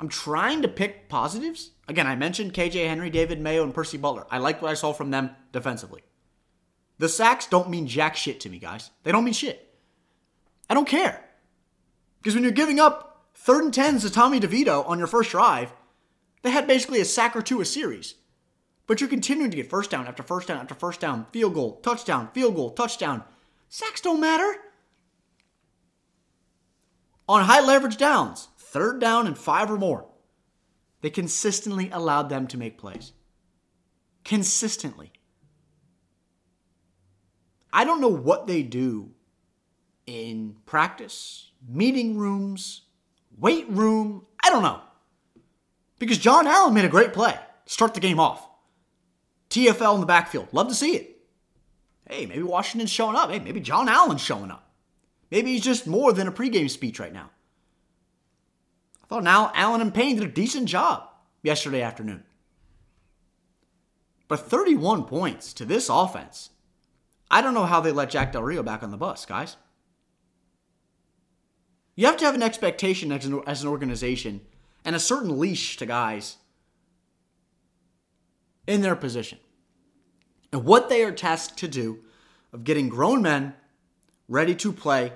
I'm 0.00 0.08
trying 0.08 0.62
to 0.62 0.68
pick 0.68 1.08
positives. 1.08 1.70
Again, 1.86 2.06
I 2.06 2.16
mentioned 2.16 2.52
KJ 2.52 2.88
Henry, 2.88 3.10
David 3.10 3.40
Mayo, 3.40 3.62
and 3.62 3.72
Percy 3.72 3.96
Butler. 3.96 4.26
I 4.30 4.38
like 4.38 4.60
what 4.60 4.70
I 4.70 4.74
saw 4.74 4.92
from 4.92 5.12
them 5.12 5.30
defensively. 5.52 6.02
The 6.98 7.08
sacks 7.08 7.46
don't 7.46 7.70
mean 7.70 7.86
jack 7.86 8.16
shit 8.16 8.40
to 8.40 8.50
me, 8.50 8.58
guys. 8.58 8.90
They 9.04 9.12
don't 9.12 9.24
mean 9.24 9.34
shit. 9.34 9.72
I 10.68 10.74
don't 10.74 10.88
care. 10.88 11.24
Because 12.18 12.34
when 12.34 12.42
you're 12.42 12.52
giving 12.52 12.80
up 12.80 13.13
third 13.44 13.62
and 13.62 13.74
tens 13.74 14.02
to 14.02 14.10
Tommy 14.10 14.40
DeVito 14.40 14.88
on 14.88 14.96
your 14.96 15.06
first 15.06 15.30
drive, 15.30 15.74
they 16.42 16.50
had 16.50 16.66
basically 16.66 17.00
a 17.00 17.04
sack 17.04 17.36
or 17.36 17.42
two 17.42 17.60
a 17.60 17.64
series. 17.64 18.14
But 18.86 19.00
you're 19.00 19.10
continuing 19.10 19.50
to 19.50 19.56
get 19.56 19.68
first 19.68 19.90
down 19.90 20.06
after 20.06 20.22
first 20.22 20.48
down 20.48 20.58
after 20.58 20.74
first 20.74 20.98
down, 20.98 21.26
field 21.30 21.52
goal, 21.52 21.76
touchdown, 21.82 22.30
field 22.32 22.54
goal, 22.54 22.70
touchdown. 22.70 23.22
Sacks 23.68 24.00
don't 24.00 24.20
matter. 24.20 24.56
On 27.28 27.44
high 27.44 27.60
leverage 27.60 27.98
downs, 27.98 28.48
third 28.56 28.98
down 28.98 29.26
and 29.26 29.36
five 29.36 29.70
or 29.70 29.76
more, 29.76 30.06
they 31.02 31.10
consistently 31.10 31.90
allowed 31.90 32.30
them 32.30 32.46
to 32.46 32.56
make 32.56 32.78
plays. 32.78 33.12
Consistently. 34.24 35.12
I 37.74 37.84
don't 37.84 38.00
know 38.00 38.08
what 38.08 38.46
they 38.46 38.62
do 38.62 39.10
in 40.06 40.56
practice, 40.64 41.50
meeting 41.66 42.16
rooms, 42.16 42.83
weight 43.38 43.68
room. 43.68 44.26
I 44.42 44.50
don't 44.50 44.62
know. 44.62 44.80
Because 45.98 46.18
John 46.18 46.46
Allen 46.46 46.74
made 46.74 46.84
a 46.84 46.90
great 46.90 47.12
play. 47.12 47.34
Start 47.66 47.94
the 47.94 48.00
game 48.00 48.20
off. 48.20 48.46
TFL 49.50 49.94
in 49.94 50.00
the 50.00 50.06
backfield. 50.06 50.48
Love 50.52 50.68
to 50.68 50.74
see 50.74 50.96
it. 50.96 51.18
Hey, 52.08 52.26
maybe 52.26 52.42
Washington's 52.42 52.90
showing 52.90 53.16
up. 53.16 53.30
Hey, 53.30 53.38
maybe 53.38 53.60
John 53.60 53.88
Allen's 53.88 54.20
showing 54.20 54.50
up. 54.50 54.70
Maybe 55.30 55.52
he's 55.52 55.64
just 55.64 55.86
more 55.86 56.12
than 56.12 56.28
a 56.28 56.32
pregame 56.32 56.70
speech 56.70 57.00
right 57.00 57.12
now. 57.12 57.30
I 59.02 59.06
thought 59.06 59.24
now 59.24 59.52
Allen 59.54 59.80
and 59.80 59.94
Payne 59.94 60.16
did 60.16 60.28
a 60.28 60.32
decent 60.32 60.68
job 60.68 61.08
yesterday 61.42 61.82
afternoon. 61.82 62.24
But 64.28 64.40
31 64.40 65.04
points 65.04 65.52
to 65.54 65.64
this 65.64 65.88
offense. 65.88 66.50
I 67.30 67.40
don't 67.40 67.54
know 67.54 67.66
how 67.66 67.80
they 67.80 67.92
let 67.92 68.10
Jack 68.10 68.32
Del 68.32 68.42
Rio 68.42 68.62
back 68.62 68.82
on 68.82 68.90
the 68.90 68.96
bus, 68.96 69.26
guys. 69.26 69.56
You 71.96 72.06
have 72.06 72.16
to 72.18 72.24
have 72.24 72.34
an 72.34 72.42
expectation 72.42 73.12
as 73.12 73.24
an, 73.24 73.40
as 73.46 73.62
an 73.62 73.68
organization 73.68 74.40
and 74.84 74.96
a 74.96 75.00
certain 75.00 75.38
leash 75.38 75.76
to 75.76 75.86
guys 75.86 76.36
in 78.66 78.80
their 78.82 78.96
position. 78.96 79.38
And 80.52 80.64
what 80.64 80.88
they 80.88 81.02
are 81.04 81.12
tasked 81.12 81.58
to 81.58 81.68
do 81.68 82.00
of 82.52 82.64
getting 82.64 82.88
grown 82.88 83.22
men 83.22 83.54
ready 84.28 84.54
to 84.56 84.72
play 84.72 85.12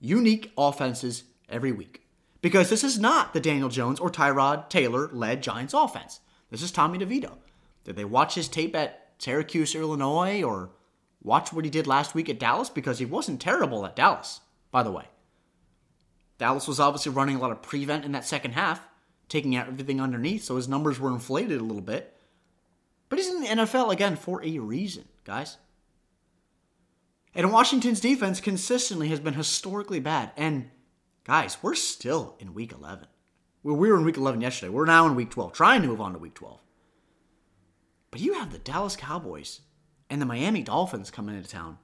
unique 0.00 0.52
offenses 0.58 1.24
every 1.48 1.72
week. 1.72 2.02
Because 2.40 2.68
this 2.68 2.82
is 2.82 2.98
not 2.98 3.32
the 3.32 3.40
Daniel 3.40 3.68
Jones 3.68 4.00
or 4.00 4.10
Tyrod 4.10 4.68
Taylor 4.68 5.08
led 5.12 5.42
Giants 5.42 5.74
offense. 5.74 6.20
This 6.50 6.62
is 6.62 6.72
Tommy 6.72 6.98
DeVito. 6.98 7.38
Did 7.84 7.96
they 7.96 8.04
watch 8.04 8.34
his 8.34 8.48
tape 8.48 8.74
at 8.74 9.12
Syracuse, 9.18 9.74
Illinois, 9.74 10.42
or 10.42 10.70
watch 11.22 11.52
what 11.52 11.64
he 11.64 11.70
did 11.70 11.86
last 11.86 12.14
week 12.14 12.28
at 12.28 12.40
Dallas? 12.40 12.68
Because 12.68 12.98
he 12.98 13.04
wasn't 13.04 13.40
terrible 13.40 13.86
at 13.86 13.94
Dallas, 13.96 14.40
by 14.72 14.82
the 14.82 14.90
way. 14.90 15.04
Dallas 16.42 16.68
was 16.68 16.80
obviously 16.80 17.12
running 17.12 17.36
a 17.36 17.38
lot 17.38 17.52
of 17.52 17.62
prevent 17.62 18.04
in 18.04 18.12
that 18.12 18.24
second 18.24 18.52
half, 18.52 18.86
taking 19.28 19.56
out 19.56 19.68
everything 19.68 20.00
underneath, 20.00 20.44
so 20.44 20.56
his 20.56 20.68
numbers 20.68 20.98
were 20.98 21.10
inflated 21.10 21.60
a 21.60 21.64
little 21.64 21.82
bit. 21.82 22.16
But 23.08 23.18
he's 23.18 23.28
in 23.28 23.40
the 23.40 23.48
NFL 23.48 23.92
again 23.92 24.16
for 24.16 24.44
a 24.44 24.58
reason, 24.58 25.04
guys. 25.24 25.56
And 27.34 27.52
Washington's 27.52 28.00
defense 28.00 28.40
consistently 28.40 29.08
has 29.08 29.20
been 29.20 29.34
historically 29.34 30.00
bad. 30.00 30.32
And 30.36 30.70
Guys, 31.24 31.56
we're 31.62 31.76
still 31.76 32.34
in 32.40 32.52
week 32.52 32.72
11. 32.72 33.06
We 33.62 33.72
were 33.72 33.96
in 33.96 34.04
week 34.04 34.16
11 34.16 34.40
yesterday. 34.40 34.70
We're 34.70 34.86
now 34.86 35.06
in 35.06 35.14
week 35.14 35.30
12, 35.30 35.52
trying 35.52 35.82
to 35.82 35.88
move 35.88 36.00
on 36.00 36.14
to 36.14 36.18
week 36.18 36.34
12. 36.34 36.60
But 38.10 38.20
you 38.20 38.34
have 38.34 38.50
the 38.50 38.58
Dallas 38.58 38.96
Cowboys 38.96 39.60
and 40.10 40.20
the 40.20 40.26
Miami 40.26 40.62
Dolphins 40.62 41.12
coming 41.12 41.36
into 41.36 41.48
town. 41.48 41.78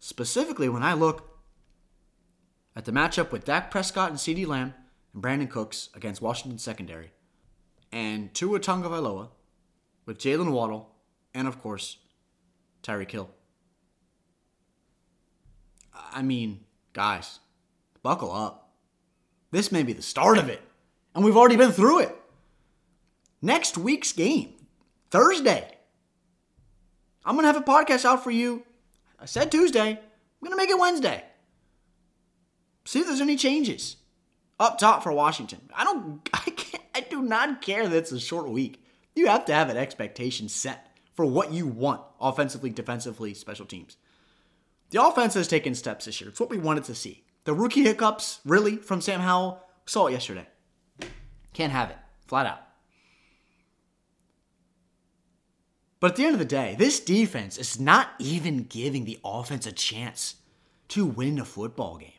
Specifically, 0.00 0.68
when 0.68 0.82
I 0.82 0.94
look 0.94 1.29
at 2.76 2.84
the 2.84 2.92
matchup 2.92 3.32
with 3.32 3.44
Dak 3.44 3.70
Prescott 3.70 4.10
and 4.10 4.18
CeeDee 4.18 4.46
Lamb 4.46 4.74
and 5.12 5.22
Brandin 5.22 5.50
Cooks 5.50 5.88
against 5.94 6.22
Washington 6.22 6.58
secondary, 6.58 7.12
and 7.92 8.32
Tua 8.34 8.60
Tagovailoa 8.60 9.28
with 10.06 10.18
Jaylen 10.18 10.52
Waddle, 10.52 10.90
and 11.34 11.48
of 11.48 11.60
course, 11.60 11.98
Tyreek 12.82 13.10
Hill. 13.10 13.30
I 16.12 16.22
mean, 16.22 16.60
guys, 16.92 17.40
buckle 18.02 18.32
up. 18.32 18.72
This 19.50 19.72
may 19.72 19.82
be 19.82 19.92
the 19.92 20.02
start 20.02 20.38
of 20.38 20.48
it. 20.48 20.62
And 21.14 21.24
we've 21.24 21.36
already 21.36 21.56
been 21.56 21.72
through 21.72 22.00
it. 22.00 22.16
Next 23.42 23.76
week's 23.76 24.12
game, 24.12 24.54
Thursday. 25.10 25.76
I'm 27.24 27.34
going 27.34 27.42
to 27.42 27.52
have 27.52 27.56
a 27.56 27.64
podcast 27.64 28.04
out 28.04 28.22
for 28.22 28.30
you. 28.30 28.64
I 29.18 29.26
said 29.26 29.50
Tuesday. 29.50 29.90
I'm 29.90 30.46
going 30.46 30.52
to 30.52 30.56
make 30.56 30.70
it 30.70 30.78
Wednesday. 30.78 31.24
See 32.90 32.98
if 32.98 33.06
there's 33.06 33.20
any 33.20 33.36
changes 33.36 33.98
up 34.58 34.76
top 34.76 35.04
for 35.04 35.12
Washington. 35.12 35.60
I 35.72 35.84
don't, 35.84 36.28
I 36.34 36.50
can't, 36.50 36.82
I 36.92 37.02
do 37.02 37.22
not 37.22 37.62
care 37.62 37.86
that 37.86 37.96
it's 37.96 38.10
a 38.10 38.18
short 38.18 38.48
week. 38.48 38.84
You 39.14 39.28
have 39.28 39.44
to 39.44 39.54
have 39.54 39.70
an 39.70 39.76
expectation 39.76 40.48
set 40.48 40.88
for 41.14 41.24
what 41.24 41.52
you 41.52 41.68
want 41.68 42.00
offensively, 42.20 42.70
defensively, 42.70 43.32
special 43.32 43.64
teams. 43.64 43.96
The 44.90 45.00
offense 45.00 45.34
has 45.34 45.46
taken 45.46 45.76
steps 45.76 46.06
this 46.06 46.20
year. 46.20 46.30
It's 46.30 46.40
what 46.40 46.50
we 46.50 46.58
wanted 46.58 46.82
to 46.82 46.96
see. 46.96 47.22
The 47.44 47.54
rookie 47.54 47.84
hiccups, 47.84 48.40
really, 48.44 48.74
from 48.74 49.00
Sam 49.00 49.20
Howell, 49.20 49.62
saw 49.86 50.08
it 50.08 50.14
yesterday. 50.14 50.48
Can't 51.52 51.70
have 51.70 51.90
it. 51.90 51.98
Flat 52.26 52.46
out. 52.46 52.62
But 56.00 56.10
at 56.10 56.16
the 56.16 56.24
end 56.24 56.32
of 56.32 56.40
the 56.40 56.44
day, 56.44 56.74
this 56.76 56.98
defense 56.98 57.56
is 57.56 57.78
not 57.78 58.08
even 58.18 58.64
giving 58.64 59.04
the 59.04 59.20
offense 59.24 59.64
a 59.64 59.70
chance 59.70 60.34
to 60.88 61.06
win 61.06 61.38
a 61.38 61.44
football 61.44 61.96
game. 61.96 62.14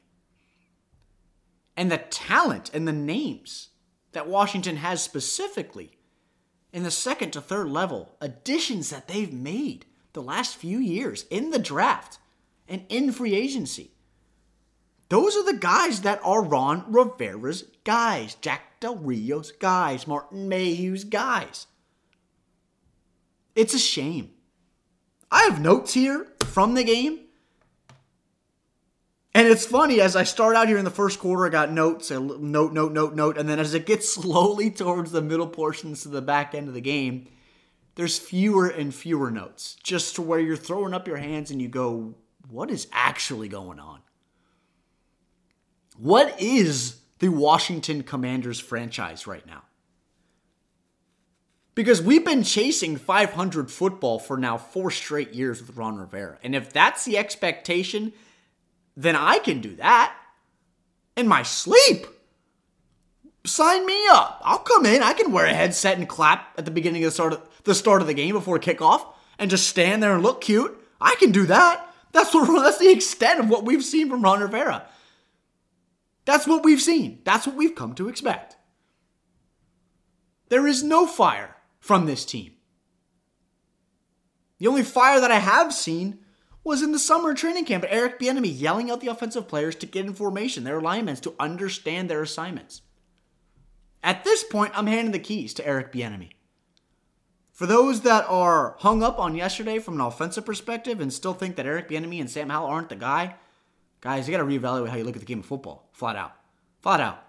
And 1.76 1.92
the 1.92 1.98
talent 1.98 2.70
and 2.74 2.88
the 2.88 2.94
names 2.94 3.70
that 4.12 4.28
Washington 4.28 4.78
has 4.78 5.02
specifically 5.02 5.98
in 6.74 6.84
the 6.84 6.92
second 6.92 7.32
to 7.32 7.42
third 7.42 7.70
level, 7.70 8.16
additions 8.22 8.90
that 8.90 9.08
they've 9.08 9.34
made 9.34 9.86
the 10.14 10.22
last 10.22 10.56
few 10.56 10.80
years 10.80 11.26
in 11.30 11.52
the 11.52 11.60
draft 11.60 12.20
and 12.68 12.86
in 12.90 13.12
free 13.12 13.36
agency. 13.36 13.92
Those 15.10 15.36
are 15.36 15.44
the 15.44 15.58
guys 15.58 16.02
that 16.02 16.22
are 16.24 16.42
Ron 16.42 16.86
Rivera's 16.88 17.66
guys, 17.84 18.36
Jack 18.36 18.80
Del 18.80 18.96
Rio's 18.96 19.52
guys, 19.52 20.08
Martin 20.08 20.48
Mayhew's 20.48 21.04
guys. 21.04 21.68
It's 23.56 23.74
a 23.74 23.80
shame. 23.80 24.32
I 25.30 25.44
have 25.44 25.62
notes 25.62 25.94
here 25.94 26.28
from 26.46 26.76
the 26.76 26.86
game. 26.86 27.20
And 29.34 29.48
it's 29.48 29.66
funny, 29.66 30.02
as 30.02 30.16
I 30.16 30.24
start 30.24 30.58
out 30.58 30.68
here 30.68 30.78
in 30.78 30.84
the 30.84 30.92
first 30.92 31.20
quarter, 31.20 31.46
I 31.46 31.50
got 31.50 31.72
notes, 31.72 32.12
a 32.12 32.20
note, 32.20 32.74
note, 32.74 32.92
note, 32.92 33.16
note. 33.16 33.38
And 33.38 33.48
then 33.48 33.60
as 33.60 33.74
it 33.74 33.86
gets 33.86 34.10
slowly 34.14 34.70
towards 34.70 35.12
the 35.12 35.22
middle 35.22 35.48
portions 35.48 36.04
to 36.04 36.10
the 36.10 36.22
back 36.22 36.54
end 36.54 36.68
of 36.68 36.74
the 36.74 36.82
game, 36.82 37.28
there's 37.96 38.20
fewer 38.20 38.68
and 38.68 38.94
fewer 38.94 39.32
notes. 39.32 39.78
Just 39.84 40.16
to 40.16 40.22
where 40.22 40.40
you're 40.40 40.58
throwing 40.58 40.94
up 40.94 41.08
your 41.08 41.18
hands 41.18 41.52
and 41.52 41.62
you 41.62 41.70
go, 41.70 42.16
what 42.50 42.70
is 42.70 42.88
actually 42.92 43.48
going 43.48 43.80
on? 43.80 44.00
What 45.98 46.42
is 46.42 47.00
the 47.20 47.30
Washington 47.30 48.04
Commanders 48.04 48.60
franchise 48.60 49.28
right 49.28 49.46
now? 49.46 49.64
Because 51.74 52.02
we've 52.02 52.26
been 52.26 52.44
chasing 52.44 52.98
500 52.98 53.72
football 53.72 54.20
for 54.20 54.38
now 54.38 54.58
four 54.58 54.92
straight 54.92 55.34
years 55.34 55.62
with 55.62 55.78
Ron 55.78 55.98
Rivera. 55.98 56.38
And 56.44 56.54
if 56.54 56.74
that's 56.74 57.06
the 57.06 57.18
expectation, 57.18 58.12
then 59.02 59.16
I 59.16 59.40
can 59.40 59.62
do 59.62 59.76
that 59.78 60.16
in 61.16 61.28
my 61.28 61.44
sleep. 61.44 62.06
Sign 63.46 63.86
me 63.86 64.08
up. 64.12 64.42
I'll 64.44 64.60
come 64.60 64.86
in. 64.86 65.02
I 65.02 65.14
can 65.14 65.32
wear 65.32 65.46
a 65.46 65.54
headset 65.54 65.98
and 65.98 66.08
clap 66.08 66.54
at 66.58 66.66
the 66.66 66.72
beginning 66.72 67.04
of 67.04 67.08
the 67.08 67.14
start 67.14 67.34
of 67.34 67.50
the 67.64 67.76
start 67.76 68.02
of 68.02 68.08
the 68.08 68.14
game 68.14 68.34
before 68.34 68.60
kickoff 68.60 69.06
and 69.40 69.50
just 69.50 69.68
stand 69.68 70.02
there 70.02 70.14
and 70.14 70.24
look 70.24 70.42
cute. 70.42 70.78
I 71.00 71.16
can 71.16 71.32
do 71.32 71.46
that. 71.48 71.88
That's 72.12 72.34
what 72.34 72.64
that's 72.64 72.78
the 72.78 72.92
extent 72.92 73.40
of 73.40 73.50
what 73.50 73.66
we've 73.66 73.84
seen 73.84 74.10
from 74.10 74.22
Ron 74.22 74.42
Rivera. 74.42 74.86
That's 76.26 76.46
what 76.48 76.64
we've 76.64 76.82
seen. 76.82 77.22
That's 77.24 77.48
what 77.48 77.56
we've 77.56 77.76
come 77.76 77.96
to 77.96 78.08
expect. 78.08 78.58
There 80.50 80.68
is 80.68 80.84
no 80.84 81.08
fire 81.08 81.56
from 81.80 82.06
this 82.06 82.26
team. 82.26 82.54
The 84.60 84.68
only 84.68 84.84
fire 84.84 85.20
that 85.20 85.32
I 85.32 85.40
have 85.40 85.74
seen 85.74 86.20
was 86.64 86.82
in 86.82 86.92
the 86.92 87.00
summer 87.00 87.34
training 87.34 87.66
camp. 87.66 87.86
Eric 87.88 88.20
Bieniemy 88.20 88.60
yelling 88.60 88.92
out 88.92 89.02
the 89.02 89.08
offensive 89.08 89.48
players 89.48 89.76
to 89.76 89.86
get 89.86 90.06
in 90.06 90.14
formation, 90.14 90.64
their 90.64 90.80
alignments, 90.80 91.22
to 91.22 91.36
understand 91.40 92.10
their 92.10 92.22
assignments. 92.22 92.82
At 94.04 94.24
this 94.24 94.44
point, 94.44 94.72
I'm 94.76 94.88
handing 94.88 95.12
the 95.12 95.20
keys 95.20 95.54
to 95.56 95.68
Eric 95.68 95.92
Bieniemy. 95.92 96.32
For 97.52 97.66
those 97.66 98.02
that 98.02 98.26
are 98.28 98.76
hung 98.80 99.04
up 99.04 99.20
on 99.20 99.36
yesterday 99.36 99.80
from 99.80 99.96
an 99.96 100.02
offensive 100.02 100.46
perspective 100.46 101.00
and 101.00 101.12
still 101.12 101.34
think 101.34 101.56
that 101.56 101.66
Eric 101.66 101.90
Bieniemy 101.90 102.20
and 102.20 102.30
Sam 102.30 102.50
Howell 102.50 102.70
aren't 102.70 102.90
the 102.90 102.96
guy, 102.96 103.36
guys, 104.00 104.28
you 104.28 104.36
got 104.36 104.44
to 104.44 104.50
reevaluate 104.50 104.90
how 104.90 104.98
you 104.98 105.04
look 105.04 105.16
at 105.16 105.20
the 105.20 105.28
game 105.28 105.40
of 105.40 105.46
football. 105.46 105.90
Flat 105.92 106.16
out, 106.16 106.34
flat 106.82 107.02
out. 107.02 107.24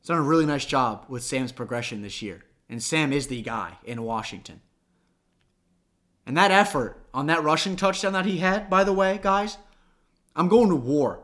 He's 0.00 0.08
done 0.08 0.18
a 0.18 0.22
really 0.22 0.46
nice 0.46 0.66
job 0.66 1.06
with 1.08 1.22
Sam's 1.22 1.52
progression 1.52 2.02
this 2.02 2.20
year 2.20 2.42
and 2.68 2.82
Sam 2.82 3.12
is 3.12 3.28
the 3.28 3.42
guy 3.42 3.78
in 3.84 4.02
Washington. 4.02 4.60
And 6.26 6.36
that 6.36 6.50
effort 6.50 6.98
on 7.14 7.26
that 7.26 7.44
rushing 7.44 7.76
touchdown 7.76 8.12
that 8.14 8.26
he 8.26 8.38
had, 8.38 8.68
by 8.68 8.84
the 8.84 8.92
way, 8.92 9.18
guys, 9.22 9.56
I'm 10.34 10.48
going 10.48 10.68
to 10.68 10.76
war 10.76 11.20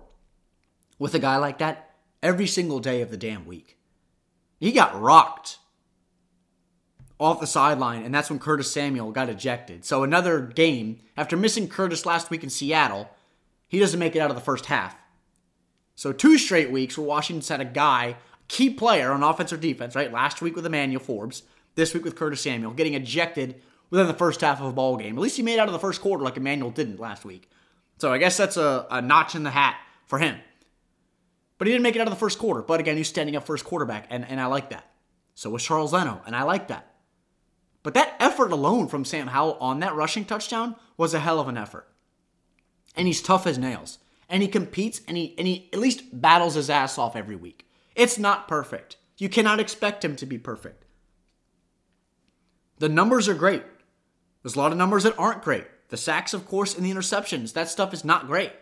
with 0.98 1.14
a 1.14 1.18
guy 1.18 1.36
like 1.36 1.58
that 1.58 1.90
every 2.22 2.46
single 2.46 2.78
day 2.78 3.02
of 3.02 3.10
the 3.10 3.16
damn 3.16 3.44
week. 3.44 3.76
He 4.60 4.70
got 4.70 4.98
rocked 4.98 5.58
off 7.18 7.40
the 7.40 7.46
sideline, 7.46 8.04
and 8.04 8.14
that's 8.14 8.30
when 8.30 8.38
Curtis 8.38 8.70
Samuel 8.70 9.10
got 9.10 9.28
ejected. 9.28 9.84
So 9.84 10.04
another 10.04 10.40
game, 10.40 11.00
after 11.16 11.36
missing 11.36 11.68
Curtis 11.68 12.06
last 12.06 12.30
week 12.30 12.44
in 12.44 12.50
Seattle, 12.50 13.10
he 13.66 13.80
doesn't 13.80 14.00
make 14.00 14.14
it 14.14 14.20
out 14.20 14.30
of 14.30 14.36
the 14.36 14.42
first 14.42 14.66
half. 14.66 14.96
So 15.96 16.12
two 16.12 16.38
straight 16.38 16.70
weeks 16.70 16.96
where 16.96 17.06
Washington's 17.06 17.48
had 17.48 17.60
a 17.60 17.64
guy 17.64 18.16
key 18.48 18.70
player 18.70 19.12
on 19.12 19.22
offense 19.22 19.52
or 19.52 19.56
defense, 19.56 19.94
right? 19.94 20.12
Last 20.12 20.42
week 20.42 20.54
with 20.54 20.66
Emmanuel 20.66 21.02
Forbes, 21.02 21.42
this 21.74 21.94
week 21.94 22.04
with 22.04 22.16
Curtis 22.16 22.42
Samuel, 22.42 22.72
getting 22.72 22.94
ejected 22.94 23.62
within 23.92 24.06
the 24.06 24.14
first 24.14 24.40
half 24.40 24.58
of 24.58 24.66
a 24.66 24.72
ball 24.72 24.96
game. 24.96 25.16
At 25.16 25.20
least 25.20 25.36
he 25.36 25.42
made 25.42 25.58
out 25.58 25.68
of 25.68 25.74
the 25.74 25.78
first 25.78 26.00
quarter 26.00 26.24
like 26.24 26.38
Emmanuel 26.38 26.70
didn't 26.70 26.98
last 26.98 27.26
week. 27.26 27.50
So 27.98 28.10
I 28.10 28.16
guess 28.16 28.38
that's 28.38 28.56
a, 28.56 28.86
a 28.90 29.02
notch 29.02 29.34
in 29.34 29.42
the 29.42 29.50
hat 29.50 29.76
for 30.06 30.18
him. 30.18 30.40
But 31.58 31.66
he 31.66 31.74
didn't 31.74 31.82
make 31.82 31.94
it 31.94 32.00
out 32.00 32.08
of 32.08 32.12
the 32.12 32.18
first 32.18 32.38
quarter. 32.38 32.62
But 32.62 32.80
again, 32.80 32.96
he's 32.96 33.08
standing 33.08 33.36
up 33.36 33.44
first 33.44 33.66
quarterback, 33.66 34.06
and, 34.08 34.26
and 34.26 34.40
I 34.40 34.46
like 34.46 34.70
that. 34.70 34.90
So 35.34 35.50
was 35.50 35.62
Charles 35.62 35.92
Leno, 35.92 36.22
and 36.24 36.34
I 36.34 36.42
like 36.42 36.68
that. 36.68 36.94
But 37.82 37.92
that 37.92 38.16
effort 38.18 38.50
alone 38.50 38.88
from 38.88 39.04
Sam 39.04 39.26
Howell 39.26 39.58
on 39.60 39.80
that 39.80 39.94
rushing 39.94 40.24
touchdown 40.24 40.74
was 40.96 41.12
a 41.12 41.20
hell 41.20 41.38
of 41.38 41.48
an 41.48 41.58
effort. 41.58 41.86
And 42.96 43.06
he's 43.06 43.20
tough 43.20 43.46
as 43.46 43.58
nails. 43.58 43.98
And 44.26 44.42
he 44.42 44.48
competes 44.48 45.02
and 45.06 45.16
he 45.16 45.34
and 45.36 45.46
he 45.46 45.68
at 45.72 45.78
least 45.78 46.04
battles 46.18 46.54
his 46.54 46.70
ass 46.70 46.96
off 46.96 47.14
every 47.14 47.36
week. 47.36 47.68
It's 47.94 48.18
not 48.18 48.48
perfect. 48.48 48.96
You 49.18 49.28
cannot 49.28 49.60
expect 49.60 50.04
him 50.04 50.16
to 50.16 50.26
be 50.26 50.38
perfect. 50.38 50.86
The 52.78 52.88
numbers 52.88 53.28
are 53.28 53.34
great. 53.34 53.62
There's 54.42 54.56
a 54.56 54.58
lot 54.58 54.72
of 54.72 54.78
numbers 54.78 55.04
that 55.04 55.18
aren't 55.18 55.42
great. 55.42 55.64
The 55.88 55.96
sacks, 55.96 56.34
of 56.34 56.46
course, 56.46 56.74
and 56.76 56.84
the 56.84 56.90
interceptions. 56.90 57.52
That 57.52 57.68
stuff 57.68 57.92
is 57.92 58.04
not 58.04 58.26
great. 58.26 58.52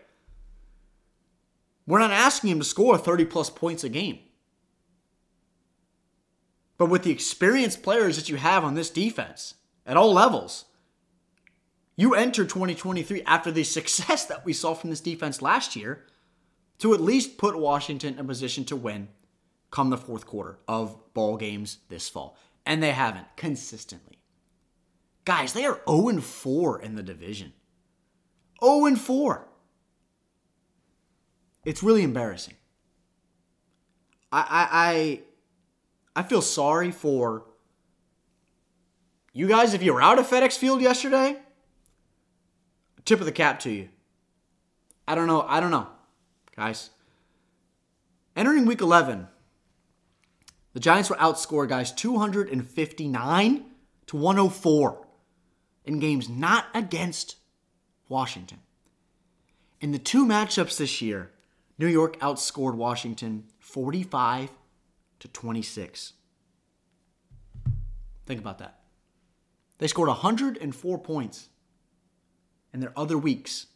We're 1.87 1.99
not 1.99 2.11
asking 2.11 2.51
him 2.51 2.59
to 2.59 2.65
score 2.65 2.99
30 2.99 3.25
plus 3.27 3.51
points 3.51 3.85
a 3.85 3.89
game. 3.89 4.19
But 6.77 6.87
with 6.87 7.03
the 7.03 7.11
experienced 7.11 7.83
players 7.83 8.17
that 8.17 8.29
you 8.29 8.37
have 8.37 8.65
on 8.65 8.75
this 8.75 8.91
defense 8.91 9.55
at 9.85 9.97
all 9.97 10.13
levels, 10.13 10.67
you 11.97 12.15
enter 12.15 12.45
2023 12.45 13.23
after 13.25 13.53
the 13.53 13.65
success 13.65 14.25
that 14.27 14.45
we 14.45 14.53
saw 14.53 14.75
from 14.75 14.91
this 14.91 15.01
defense 15.01 15.43
last 15.43 15.77
year 15.77 16.07
to 16.79 16.95
at 16.95 17.01
least 17.01 17.39
put 17.39 17.59
Washington 17.59 18.15
in 18.15 18.21
a 18.21 18.25
position 18.25 18.65
to 18.65 18.77
win 18.77 19.09
come 19.71 19.91
the 19.91 19.99
fourth 19.99 20.27
quarter 20.27 20.59
of 20.67 20.97
ball 21.13 21.37
games 21.37 21.79
this 21.89 22.09
fall. 22.09 22.37
And 22.65 22.83
they 22.83 22.93
haven't 22.93 23.27
consistently. 23.37 24.20
Guys, 25.31 25.53
they 25.53 25.65
are 25.65 25.81
0 25.89 26.21
4 26.21 26.83
in 26.83 26.97
the 26.97 27.05
division. 27.05 27.53
0 28.61 28.97
4. 28.97 29.49
It's 31.65 31.85
really 31.85 32.03
embarrassing. 32.03 32.55
I, 34.33 34.41
I 34.41 34.69
I 36.17 36.21
I 36.21 36.23
feel 36.25 36.43
sorry 36.43 36.91
for 36.91 37.45
you 39.33 39.47
guys 39.47 39.73
if 39.73 39.85
you 39.85 39.95
were 39.95 40.03
out 40.03 40.19
of 40.19 40.27
FedEx 40.27 40.59
Field 40.59 40.81
yesterday. 40.83 41.37
Tip 43.05 43.21
of 43.21 43.27
the 43.27 43.31
cap 43.31 43.61
to 43.61 43.71
you. 43.71 43.89
I 45.07 45.15
don't 45.15 45.29
know. 45.29 45.43
I 45.43 45.61
don't 45.61 45.71
know, 45.71 45.87
guys. 46.57 46.91
Entering 48.35 48.67
week 48.67 48.81
11, 48.81 49.29
the 50.73 50.81
Giants 50.81 51.09
were 51.09 51.15
outscored, 51.19 51.69
guys, 51.69 51.93
259 51.93 53.65
to 54.09 54.17
104 54.17 55.00
in 55.91 55.99
games 55.99 56.29
not 56.29 56.67
against 56.73 57.35
Washington. 58.09 58.59
In 59.81 59.91
the 59.91 59.99
two 59.99 60.25
matchups 60.25 60.77
this 60.77 61.03
year, 61.03 61.33
New 61.79 61.89
York 61.89 62.17
outscored 62.21 62.77
Washington 62.77 63.45
45 63.59 64.51
to 65.19 65.29
26. 65.29 66.13
Think 68.25 68.41
about 68.41 68.59
that. 68.59 68.79
They 69.79 69.89
scored 69.89 70.07
104 70.07 70.99
points 70.99 71.49
in 72.73 72.79
their 72.79 72.93
other 72.97 73.19
weeks 73.19 73.67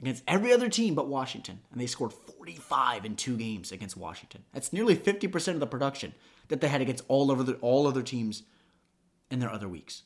against 0.00 0.22
every 0.28 0.52
other 0.52 0.68
team 0.68 0.94
but 0.94 1.08
Washington, 1.08 1.60
and 1.72 1.80
they 1.80 1.86
scored 1.86 2.12
45 2.12 3.06
in 3.06 3.16
two 3.16 3.38
games 3.38 3.72
against 3.72 3.96
Washington. 3.96 4.44
That's 4.52 4.74
nearly 4.74 4.94
50% 4.94 5.54
of 5.54 5.60
the 5.60 5.66
production 5.66 6.12
that 6.48 6.60
they 6.60 6.68
had 6.68 6.82
against 6.82 7.04
all 7.08 7.30
other 7.30 7.54
all 7.62 7.86
other 7.86 8.02
teams 8.02 8.42
in 9.30 9.38
their 9.38 9.50
other 9.50 9.70
weeks. 9.70 10.02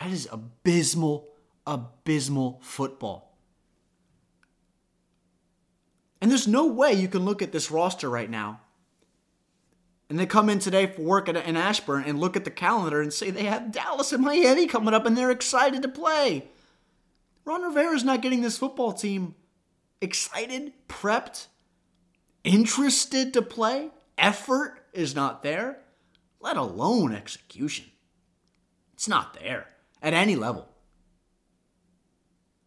That 0.00 0.10
is 0.10 0.28
abysmal, 0.32 1.28
abysmal 1.66 2.58
football. 2.62 3.36
And 6.20 6.30
there's 6.30 6.48
no 6.48 6.66
way 6.66 6.92
you 6.92 7.08
can 7.08 7.24
look 7.24 7.42
at 7.42 7.52
this 7.52 7.70
roster 7.70 8.10
right 8.10 8.28
now 8.28 8.60
and 10.10 10.18
they 10.18 10.26
come 10.26 10.50
in 10.50 10.58
today 10.58 10.86
for 10.86 11.02
work 11.02 11.28
in 11.28 11.56
Ashburn 11.56 12.02
and 12.04 12.18
look 12.18 12.36
at 12.36 12.44
the 12.44 12.50
calendar 12.50 13.00
and 13.00 13.12
say 13.12 13.30
they 13.30 13.44
have 13.44 13.70
Dallas 13.70 14.12
and 14.12 14.24
Miami 14.24 14.66
coming 14.66 14.92
up 14.92 15.06
and 15.06 15.16
they're 15.16 15.30
excited 15.30 15.82
to 15.82 15.88
play. 15.88 16.48
Ron 17.44 17.62
Rivera's 17.62 18.02
not 18.02 18.20
getting 18.20 18.42
this 18.42 18.58
football 18.58 18.92
team 18.92 19.36
excited, 20.00 20.72
prepped, 20.88 21.46
interested 22.42 23.32
to 23.34 23.40
play. 23.40 23.90
Effort 24.18 24.84
is 24.92 25.14
not 25.14 25.44
there. 25.44 25.78
let 26.40 26.56
alone 26.56 27.14
execution. 27.14 27.86
It's 28.94 29.06
not 29.06 29.34
there 29.34 29.68
at 30.02 30.14
any 30.14 30.36
level. 30.36 30.68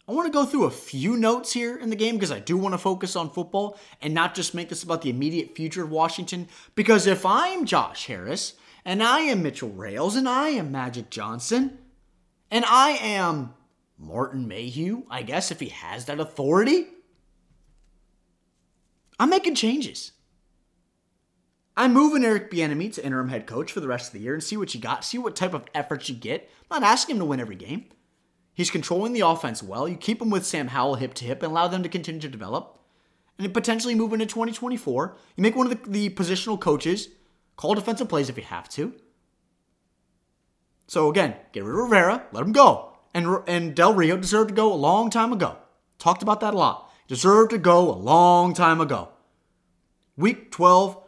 I 0.07 0.11
want 0.11 0.27
to 0.27 0.37
go 0.37 0.45
through 0.45 0.65
a 0.65 0.71
few 0.71 1.15
notes 1.15 1.53
here 1.53 1.77
in 1.77 1.89
the 1.89 1.95
game 1.95 2.15
because 2.15 2.31
I 2.31 2.39
do 2.39 2.57
want 2.57 2.73
to 2.73 2.77
focus 2.77 3.15
on 3.15 3.29
football 3.29 3.79
and 4.01 4.13
not 4.13 4.35
just 4.35 4.53
make 4.53 4.67
this 4.67 4.83
about 4.83 5.01
the 5.01 5.09
immediate 5.09 5.55
future 5.55 5.83
of 5.83 5.91
Washington. 5.91 6.49
Because 6.75 7.07
if 7.07 7.25
I'm 7.25 7.65
Josh 7.65 8.07
Harris 8.07 8.55
and 8.83 9.01
I 9.01 9.21
am 9.21 9.41
Mitchell 9.41 9.69
Rales 9.69 10.17
and 10.17 10.27
I 10.27 10.49
am 10.49 10.73
Magic 10.73 11.09
Johnson 11.09 11.77
and 12.51 12.65
I 12.65 12.91
am 12.91 13.53
Martin 13.97 14.45
Mayhew, 14.45 15.03
I 15.09 15.23
guess 15.23 15.51
if 15.51 15.61
he 15.61 15.69
has 15.69 16.05
that 16.05 16.19
authority, 16.19 16.87
I'm 19.17 19.29
making 19.29 19.55
changes. 19.55 20.11
I'm 21.75 21.93
moving 21.93 22.23
Eric 22.23 22.51
Bieniemy 22.51 22.93
to 22.93 23.05
interim 23.05 23.29
head 23.29 23.47
coach 23.47 23.71
for 23.71 23.79
the 23.79 23.87
rest 23.87 24.07
of 24.07 24.13
the 24.13 24.19
year 24.19 24.33
and 24.33 24.43
see 24.43 24.57
what 24.57 24.73
you 24.75 24.79
got, 24.79 25.03
see 25.03 25.17
what 25.17 25.35
type 25.35 25.53
of 25.53 25.65
efforts 25.73 26.07
you 26.07 26.15
get. 26.15 26.49
I'm 26.69 26.81
not 26.81 26.89
asking 26.89 27.15
him 27.15 27.19
to 27.19 27.25
win 27.25 27.39
every 27.39 27.55
game. 27.55 27.85
He's 28.53 28.69
controlling 28.69 29.13
the 29.13 29.21
offense 29.21 29.63
well. 29.63 29.87
You 29.87 29.97
keep 29.97 30.21
him 30.21 30.29
with 30.29 30.45
Sam 30.45 30.67
Howell 30.67 30.95
hip 30.95 31.15
to 31.15 31.25
hip 31.25 31.41
and 31.41 31.51
allow 31.51 31.67
them 31.67 31.81
to 31.81 31.89
continue 31.89 32.21
to 32.21 32.29
develop. 32.29 32.79
And 33.39 33.51
potentially 33.51 33.95
move 33.95 34.13
into 34.13 34.27
2024. 34.27 35.17
You 35.35 35.41
make 35.41 35.55
one 35.55 35.71
of 35.71 35.83
the, 35.83 35.89
the 35.89 36.09
positional 36.11 36.59
coaches 36.59 37.09
call 37.55 37.73
defensive 37.73 38.07
plays 38.07 38.29
if 38.29 38.37
you 38.37 38.43
have 38.43 38.69
to. 38.69 38.93
So 40.85 41.09
again, 41.09 41.35
get 41.51 41.63
rid 41.63 41.73
of 41.73 41.79
Rivera, 41.79 42.27
let 42.31 42.43
him 42.43 42.51
go. 42.51 42.93
And, 43.15 43.39
and 43.47 43.73
Del 43.73 43.95
Rio 43.95 44.17
deserved 44.17 44.49
to 44.49 44.55
go 44.55 44.71
a 44.71 44.75
long 44.75 45.09
time 45.09 45.33
ago. 45.33 45.57
Talked 45.97 46.21
about 46.21 46.39
that 46.41 46.53
a 46.53 46.57
lot. 46.57 46.91
Deserved 47.07 47.51
to 47.51 47.57
go 47.57 47.89
a 47.89 47.95
long 47.95 48.53
time 48.53 48.79
ago. 48.79 49.09
Week 50.15 50.51
12, 50.51 51.02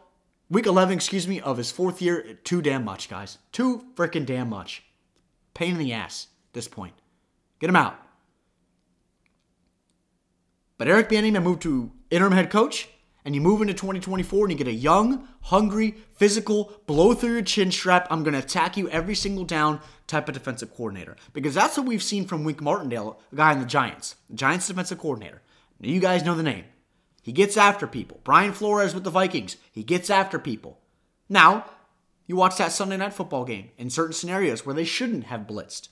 week 0.50 0.66
11, 0.66 0.94
excuse 0.94 1.26
me, 1.26 1.40
of 1.40 1.56
his 1.56 1.70
fourth 1.70 2.00
year, 2.00 2.38
too 2.44 2.62
damn 2.62 2.84
much, 2.84 3.08
guys. 3.08 3.38
Too 3.52 3.84
freaking 3.94 4.26
damn 4.26 4.48
much. 4.48 4.82
Pain 5.54 5.72
in 5.72 5.78
the 5.78 5.92
ass 5.92 6.28
at 6.50 6.54
this 6.54 6.68
point. 6.68 6.94
Get 7.60 7.70
him 7.70 7.76
out. 7.76 7.96
But 10.78 10.88
Eric 10.88 11.08
Bieniemy 11.08 11.42
moved 11.42 11.62
to 11.62 11.90
interim 12.10 12.32
head 12.32 12.50
coach, 12.50 12.88
and 13.24 13.34
you 13.34 13.40
move 13.40 13.60
into 13.60 13.74
2024 13.74 14.44
and 14.44 14.52
you 14.52 14.58
get 14.58 14.68
a 14.68 14.72
young, 14.72 15.26
hungry, 15.42 15.96
physical, 16.14 16.72
blow 16.86 17.12
through 17.12 17.32
your 17.32 17.42
chin 17.42 17.72
strap, 17.72 18.06
I'm 18.08 18.22
going 18.22 18.34
to 18.34 18.38
attack 18.38 18.76
you 18.76 18.88
every 18.90 19.16
single 19.16 19.44
down 19.44 19.80
type 20.06 20.28
of 20.28 20.34
defensive 20.34 20.72
coordinator. 20.72 21.16
Because 21.32 21.54
that's 21.54 21.76
what 21.76 21.86
we've 21.86 22.02
seen 22.02 22.26
from 22.26 22.44
Wink 22.44 22.60
Martindale, 22.60 23.18
a 23.32 23.36
guy 23.36 23.52
in 23.52 23.58
the 23.58 23.66
Giants, 23.66 24.14
the 24.30 24.36
Giants 24.36 24.68
defensive 24.68 24.98
coordinator. 24.98 25.42
Now, 25.80 25.88
you 25.88 25.98
guys 25.98 26.24
know 26.24 26.36
the 26.36 26.44
name. 26.44 26.66
He 27.26 27.32
gets 27.32 27.56
after 27.56 27.88
people. 27.88 28.20
Brian 28.22 28.52
Flores 28.52 28.94
with 28.94 29.02
the 29.02 29.10
Vikings, 29.10 29.56
he 29.72 29.82
gets 29.82 30.10
after 30.10 30.38
people. 30.38 30.78
Now, 31.28 31.64
you 32.24 32.36
watch 32.36 32.56
that 32.58 32.70
Sunday 32.70 32.96
night 32.96 33.14
football 33.14 33.44
game 33.44 33.70
in 33.76 33.90
certain 33.90 34.12
scenarios 34.12 34.64
where 34.64 34.76
they 34.76 34.84
shouldn't 34.84 35.24
have 35.24 35.40
blitzed. 35.40 35.88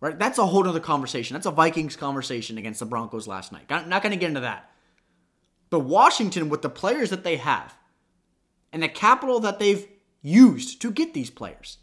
Right? 0.00 0.18
That's 0.18 0.36
a 0.36 0.46
whole 0.46 0.66
other 0.66 0.80
conversation. 0.80 1.34
That's 1.34 1.46
a 1.46 1.52
Vikings 1.52 1.94
conversation 1.94 2.58
against 2.58 2.80
the 2.80 2.86
Broncos 2.86 3.28
last 3.28 3.52
night. 3.52 3.66
I'm 3.70 3.88
Not 3.88 4.02
going 4.02 4.10
to 4.10 4.18
get 4.18 4.30
into 4.30 4.40
that. 4.40 4.68
But 5.70 5.84
Washington, 5.84 6.48
with 6.48 6.62
the 6.62 6.68
players 6.68 7.10
that 7.10 7.22
they 7.22 7.36
have 7.36 7.76
and 8.72 8.82
the 8.82 8.88
capital 8.88 9.38
that 9.38 9.60
they've 9.60 9.86
used 10.22 10.82
to 10.82 10.90
get 10.90 11.14
these 11.14 11.30
players, 11.30 11.78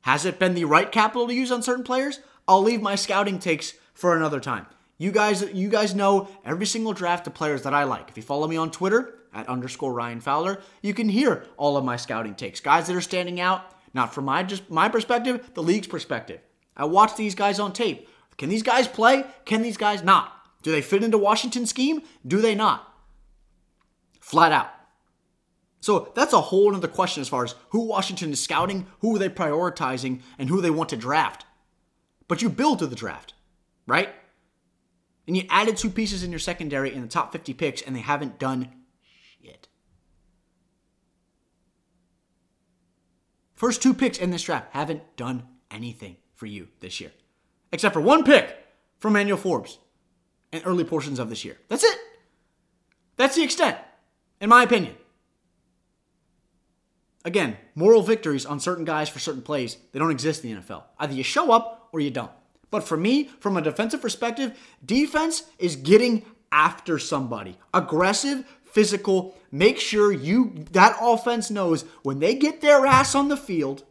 has 0.00 0.24
it 0.24 0.40
been 0.40 0.54
the 0.54 0.64
right 0.64 0.90
capital 0.90 1.28
to 1.28 1.32
use 1.32 1.52
on 1.52 1.62
certain 1.62 1.84
players? 1.84 2.18
I'll 2.48 2.60
leave 2.60 2.82
my 2.82 2.96
scouting 2.96 3.38
takes 3.38 3.74
for 3.94 4.16
another 4.16 4.40
time. 4.40 4.66
You 4.98 5.12
guys, 5.12 5.42
you 5.54 5.68
guys 5.68 5.94
know 5.94 6.28
every 6.44 6.66
single 6.66 6.92
draft 6.92 7.26
of 7.28 7.34
players 7.34 7.62
that 7.62 7.72
I 7.72 7.84
like. 7.84 8.10
If 8.10 8.16
you 8.16 8.22
follow 8.22 8.48
me 8.48 8.56
on 8.56 8.72
Twitter 8.72 9.14
at 9.32 9.48
underscore 9.48 9.92
Ryan 9.92 10.20
Fowler, 10.20 10.60
you 10.82 10.92
can 10.92 11.08
hear 11.08 11.44
all 11.56 11.76
of 11.76 11.84
my 11.84 11.96
scouting 11.96 12.34
takes. 12.34 12.60
Guys 12.60 12.88
that 12.88 12.96
are 12.96 13.00
standing 13.00 13.40
out, 13.40 13.62
not 13.94 14.12
from 14.12 14.24
my 14.24 14.42
just 14.42 14.68
my 14.68 14.88
perspective, 14.88 15.50
the 15.54 15.62
league's 15.62 15.86
perspective. 15.86 16.40
I 16.76 16.84
watch 16.86 17.16
these 17.16 17.36
guys 17.36 17.60
on 17.60 17.72
tape. 17.72 18.08
Can 18.36 18.48
these 18.48 18.62
guys 18.62 18.88
play? 18.88 19.24
Can 19.44 19.62
these 19.62 19.76
guys 19.76 20.02
not? 20.02 20.32
Do 20.62 20.72
they 20.72 20.82
fit 20.82 21.04
into 21.04 21.18
Washington's 21.18 21.70
scheme? 21.70 22.02
Do 22.26 22.40
they 22.40 22.54
not? 22.54 22.92
Flat 24.20 24.52
out. 24.52 24.70
So 25.80 26.12
that's 26.14 26.32
a 26.32 26.40
whole 26.40 26.74
other 26.74 26.88
question 26.88 27.20
as 27.20 27.28
far 27.28 27.44
as 27.44 27.54
who 27.70 27.86
Washington 27.86 28.32
is 28.32 28.42
scouting, 28.42 28.86
who 29.00 29.14
are 29.14 29.18
they 29.18 29.28
prioritizing, 29.28 30.22
and 30.38 30.48
who 30.48 30.60
they 30.60 30.70
want 30.70 30.90
to 30.90 30.96
draft. 30.96 31.46
But 32.26 32.42
you 32.42 32.48
build 32.48 32.80
to 32.80 32.86
the 32.86 32.96
draft, 32.96 33.34
right? 33.86 34.10
And 35.28 35.36
you 35.36 35.44
added 35.50 35.76
two 35.76 35.90
pieces 35.90 36.24
in 36.24 36.30
your 36.30 36.38
secondary 36.38 36.92
in 36.92 37.02
the 37.02 37.06
top 37.06 37.32
50 37.32 37.52
picks, 37.52 37.82
and 37.82 37.94
they 37.94 38.00
haven't 38.00 38.38
done 38.38 38.72
shit. 39.42 39.68
First 43.54 43.82
two 43.82 43.92
picks 43.92 44.16
in 44.16 44.30
this 44.30 44.42
draft 44.42 44.68
haven't 44.70 45.18
done 45.18 45.42
anything 45.70 46.16
for 46.34 46.46
you 46.46 46.68
this 46.80 46.98
year, 46.98 47.12
except 47.72 47.92
for 47.92 48.00
one 48.00 48.24
pick 48.24 48.56
from 49.00 49.12
Manuel 49.12 49.36
Forbes 49.36 49.78
in 50.50 50.62
early 50.62 50.84
portions 50.84 51.18
of 51.18 51.28
this 51.28 51.44
year. 51.44 51.58
That's 51.68 51.84
it. 51.84 51.98
That's 53.16 53.36
the 53.36 53.42
extent, 53.42 53.76
in 54.40 54.48
my 54.48 54.62
opinion. 54.62 54.94
Again, 57.26 57.58
moral 57.74 58.00
victories 58.00 58.46
on 58.46 58.60
certain 58.60 58.86
guys 58.86 59.10
for 59.10 59.18
certain 59.18 59.42
plays, 59.42 59.76
they 59.92 59.98
don't 59.98 60.10
exist 60.10 60.42
in 60.42 60.54
the 60.54 60.62
NFL. 60.62 60.84
Either 60.98 61.12
you 61.12 61.22
show 61.22 61.52
up 61.52 61.90
or 61.92 62.00
you 62.00 62.10
don't. 62.10 62.30
But 62.70 62.84
for 62.84 62.96
me, 62.96 63.30
from 63.40 63.56
a 63.56 63.62
defensive 63.62 64.02
perspective, 64.02 64.58
defense 64.84 65.44
is 65.58 65.76
getting 65.76 66.24
after 66.52 66.98
somebody. 66.98 67.56
Aggressive, 67.72 68.44
physical, 68.64 69.36
make 69.50 69.78
sure 69.78 70.12
you 70.12 70.64
that 70.72 70.96
offense 71.00 71.50
knows 71.50 71.82
when 72.02 72.18
they 72.18 72.34
get 72.34 72.60
their 72.60 72.86
ass 72.86 73.14
on 73.14 73.28
the 73.28 73.36
field 73.36 73.84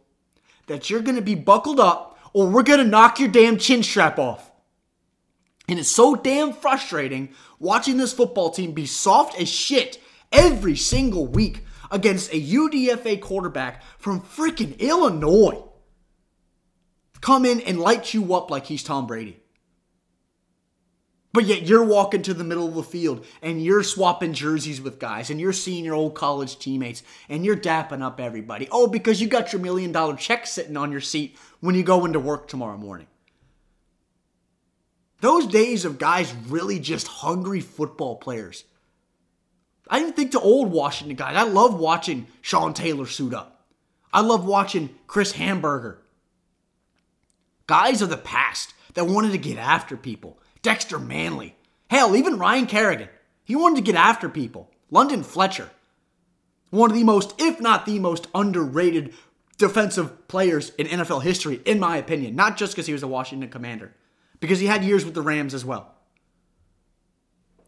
that 0.67 0.89
you're 0.89 1.01
going 1.01 1.15
to 1.15 1.21
be 1.21 1.35
buckled 1.35 1.79
up 1.79 2.19
or 2.33 2.47
we're 2.47 2.63
going 2.63 2.79
to 2.79 2.85
knock 2.85 3.19
your 3.19 3.29
damn 3.29 3.57
chin 3.57 3.81
strap 3.81 4.19
off. 4.19 4.51
And 5.67 5.79
it's 5.79 5.91
so 5.91 6.15
damn 6.15 6.53
frustrating 6.53 7.29
watching 7.59 7.97
this 7.97 8.13
football 8.13 8.51
team 8.51 8.73
be 8.73 8.85
soft 8.85 9.39
as 9.39 9.49
shit 9.49 9.99
every 10.31 10.75
single 10.75 11.27
week 11.27 11.63
against 11.91 12.31
a 12.31 12.41
UDFA 12.41 13.19
quarterback 13.19 13.81
from 13.97 14.21
freaking 14.21 14.77
Illinois. 14.79 15.63
Come 17.21 17.45
in 17.45 17.59
and 17.61 17.79
light 17.79 18.13
you 18.13 18.33
up 18.33 18.51
like 18.51 18.65
he's 18.65 18.83
Tom 18.83 19.07
Brady. 19.07 19.39
But 21.33 21.45
yet 21.45 21.67
you're 21.67 21.83
walking 21.83 22.23
to 22.23 22.33
the 22.33 22.43
middle 22.43 22.67
of 22.67 22.73
the 22.73 22.81
field 22.81 23.23
and 23.43 23.63
you're 23.63 23.83
swapping 23.83 24.33
jerseys 24.33 24.81
with 24.81 24.97
guys 24.97 25.29
and 25.29 25.39
you're 25.39 25.53
seeing 25.53 25.85
your 25.85 25.93
old 25.93 26.15
college 26.15 26.57
teammates 26.57 27.03
and 27.29 27.45
you're 27.45 27.55
dapping 27.55 28.01
up 28.01 28.19
everybody. 28.19 28.67
Oh, 28.71 28.87
because 28.87 29.21
you 29.21 29.27
got 29.27 29.53
your 29.53 29.61
million 29.61 29.91
dollar 29.91 30.15
check 30.15 30.47
sitting 30.47 30.77
on 30.77 30.91
your 30.91 31.01
seat 31.01 31.37
when 31.59 31.75
you 31.75 31.83
go 31.83 32.05
into 32.05 32.19
work 32.19 32.47
tomorrow 32.47 32.77
morning. 32.77 33.07
Those 35.21 35.47
days 35.47 35.85
of 35.85 35.99
guys 35.99 36.33
really 36.47 36.79
just 36.79 37.07
hungry 37.07 37.61
football 37.61 38.15
players. 38.15 38.63
I 39.89 39.99
didn't 39.99 40.15
think 40.15 40.31
to 40.31 40.39
old 40.39 40.71
Washington 40.71 41.15
guys. 41.15 41.35
I 41.35 41.43
love 41.43 41.79
watching 41.79 42.27
Sean 42.41 42.73
Taylor 42.73 43.05
suit 43.05 43.33
up. 43.33 43.65
I 44.11 44.21
love 44.21 44.45
watching 44.45 44.89
Chris 45.05 45.33
Hanburger. 45.33 45.97
Guys 47.67 48.01
of 48.01 48.09
the 48.09 48.17
past 48.17 48.73
that 48.93 49.05
wanted 49.05 49.31
to 49.33 49.37
get 49.37 49.57
after 49.57 49.95
people. 49.95 50.39
Dexter 50.61 50.97
Manley. 50.97 51.55
Hell, 51.89 52.15
even 52.15 52.39
Ryan 52.39 52.65
Kerrigan. 52.65 53.09
He 53.43 53.55
wanted 53.55 53.75
to 53.77 53.91
get 53.91 53.95
after 53.95 54.29
people. 54.29 54.71
London 54.89 55.23
Fletcher. 55.23 55.69
One 56.69 56.89
of 56.89 56.97
the 56.97 57.03
most, 57.03 57.33
if 57.37 57.61
not 57.61 57.85
the 57.85 57.99
most 57.99 58.27
underrated 58.33 59.13
defensive 59.57 60.27
players 60.27 60.71
in 60.77 60.87
NFL 60.87 61.23
history, 61.23 61.61
in 61.65 61.79
my 61.79 61.97
opinion. 61.97 62.35
Not 62.35 62.57
just 62.57 62.73
because 62.73 62.87
he 62.87 62.93
was 62.93 63.03
a 63.03 63.07
Washington 63.07 63.49
commander, 63.49 63.93
because 64.39 64.59
he 64.59 64.67
had 64.67 64.83
years 64.83 65.05
with 65.05 65.13
the 65.13 65.21
Rams 65.21 65.53
as 65.53 65.65
well. 65.65 65.93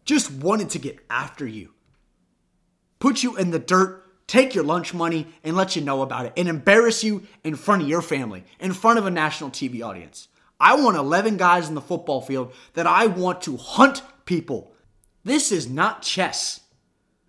Just 0.05 0.31
wanted 0.31 0.69
to 0.71 0.79
get 0.79 0.99
after 1.09 1.45
you, 1.45 1.73
put 2.99 3.23
you 3.23 3.37
in 3.37 3.51
the 3.51 3.59
dirt, 3.59 4.08
take 4.29 4.53
your 4.53 4.63
lunch 4.63 4.93
money, 4.93 5.27
and 5.43 5.57
let 5.57 5.75
you 5.75 5.81
know 5.81 6.03
about 6.03 6.25
it, 6.25 6.33
and 6.37 6.47
embarrass 6.47 7.03
you 7.03 7.23
in 7.43 7.55
front 7.55 7.81
of 7.81 7.89
your 7.89 8.01
family, 8.01 8.45
in 8.59 8.71
front 8.71 8.99
of 8.99 9.05
a 9.05 9.11
national 9.11 9.49
TV 9.49 9.81
audience. 9.81 10.27
I 10.59 10.75
want 10.75 10.97
11 10.97 11.37
guys 11.37 11.67
in 11.67 11.75
the 11.75 11.81
football 11.81 12.21
field 12.21 12.53
that 12.73 12.85
I 12.85 13.07
want 13.07 13.41
to 13.43 13.57
hunt 13.57 14.03
people. 14.25 14.71
This 15.23 15.51
is 15.51 15.67
not 15.67 16.03
chess 16.03 16.61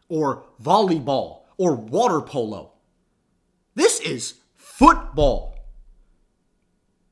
or 0.09 0.45
volleyball 0.63 1.43
or 1.57 1.75
water 1.75 2.21
polo. 2.21 2.73
This 3.75 4.01
is 4.01 4.35
football 4.57 5.57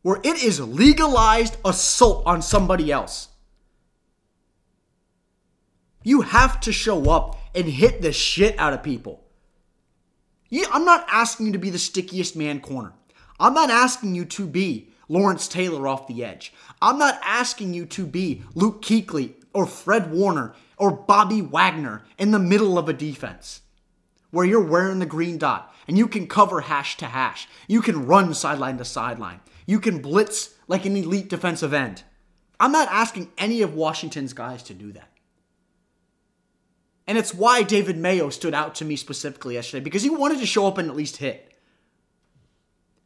where 0.02 0.20
it 0.22 0.42
is 0.42 0.60
legalized 0.60 1.56
assault 1.64 2.26
on 2.26 2.42
somebody 2.42 2.92
else. 2.92 3.28
You 6.02 6.22
have 6.22 6.60
to 6.60 6.72
show 6.72 7.10
up 7.10 7.38
and 7.54 7.66
hit 7.66 8.02
the 8.02 8.12
shit 8.12 8.58
out 8.58 8.72
of 8.72 8.82
people. 8.82 9.24
I'm 10.72 10.84
not 10.84 11.06
asking 11.10 11.46
you 11.46 11.52
to 11.52 11.58
be 11.58 11.70
the 11.70 11.78
stickiest 11.78 12.36
man 12.36 12.60
corner. 12.60 12.92
I'm 13.40 13.54
not 13.54 13.70
asking 13.70 14.14
you 14.14 14.24
to 14.26 14.46
be 14.46 14.90
Lawrence 15.08 15.48
Taylor 15.48 15.86
off 15.86 16.06
the 16.06 16.24
edge. 16.24 16.52
I'm 16.82 16.98
not 16.98 17.18
asking 17.22 17.74
you 17.74 17.86
to 17.86 18.06
be 18.06 18.42
Luke 18.54 18.82
Kuechly 18.82 19.34
or 19.52 19.66
Fred 19.66 20.10
Warner 20.12 20.54
or 20.76 20.90
Bobby 20.90 21.40
Wagner 21.42 22.02
in 22.18 22.30
the 22.30 22.38
middle 22.38 22.78
of 22.78 22.88
a 22.88 22.92
defense. 22.92 23.62
where 24.30 24.44
you're 24.44 24.62
wearing 24.62 24.98
the 24.98 25.06
green 25.06 25.38
dot 25.38 25.74
and 25.86 25.96
you 25.96 26.06
can 26.06 26.26
cover 26.26 26.60
hash 26.62 26.96
to 26.98 27.06
hash. 27.06 27.48
You 27.66 27.80
can 27.80 28.06
run 28.06 28.34
sideline 28.34 28.76
to 28.78 28.84
sideline. 28.84 29.40
You 29.66 29.80
can 29.80 30.02
blitz 30.02 30.54
like 30.66 30.84
an 30.84 30.96
elite 30.96 31.28
defensive 31.30 31.72
end. 31.72 32.02
I'm 32.60 32.72
not 32.72 32.88
asking 32.90 33.32
any 33.38 33.62
of 33.62 33.74
Washington's 33.74 34.32
guys 34.34 34.62
to 34.64 34.74
do 34.74 34.92
that. 34.92 35.08
And 37.08 37.16
it's 37.16 37.32
why 37.32 37.62
David 37.62 37.96
Mayo 37.96 38.28
stood 38.28 38.52
out 38.52 38.76
to 38.76 38.84
me 38.84 38.94
specifically 38.94 39.54
yesterday 39.54 39.82
because 39.82 40.02
he 40.02 40.10
wanted 40.10 40.40
to 40.40 40.46
show 40.46 40.66
up 40.66 40.76
and 40.76 40.90
at 40.90 40.96
least 40.96 41.16
hit. 41.16 41.54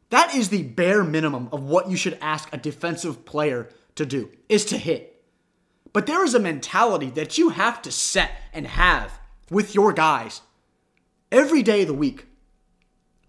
That 0.09 0.35
is 0.35 0.49
the 0.49 0.63
bare 0.63 1.05
minimum 1.05 1.47
of 1.53 1.63
what 1.63 1.89
you 1.89 1.95
should 1.95 2.17
ask 2.21 2.53
a 2.53 2.57
defensive 2.57 3.25
player 3.25 3.69
to 3.95 4.05
do 4.05 4.29
is 4.49 4.65
to 4.65 4.77
hit. 4.77 5.23
But 5.93 6.05
there 6.05 6.25
is 6.25 6.33
a 6.33 6.39
mentality 6.39 7.11
that 7.11 7.37
you 7.37 7.49
have 7.49 7.81
to 7.83 7.91
set 7.91 8.31
and 8.51 8.67
have 8.67 9.19
with 9.49 9.73
your 9.73 9.93
guys 9.93 10.41
every 11.31 11.63
day 11.63 11.83
of 11.83 11.87
the 11.87 11.93
week. 11.93 12.25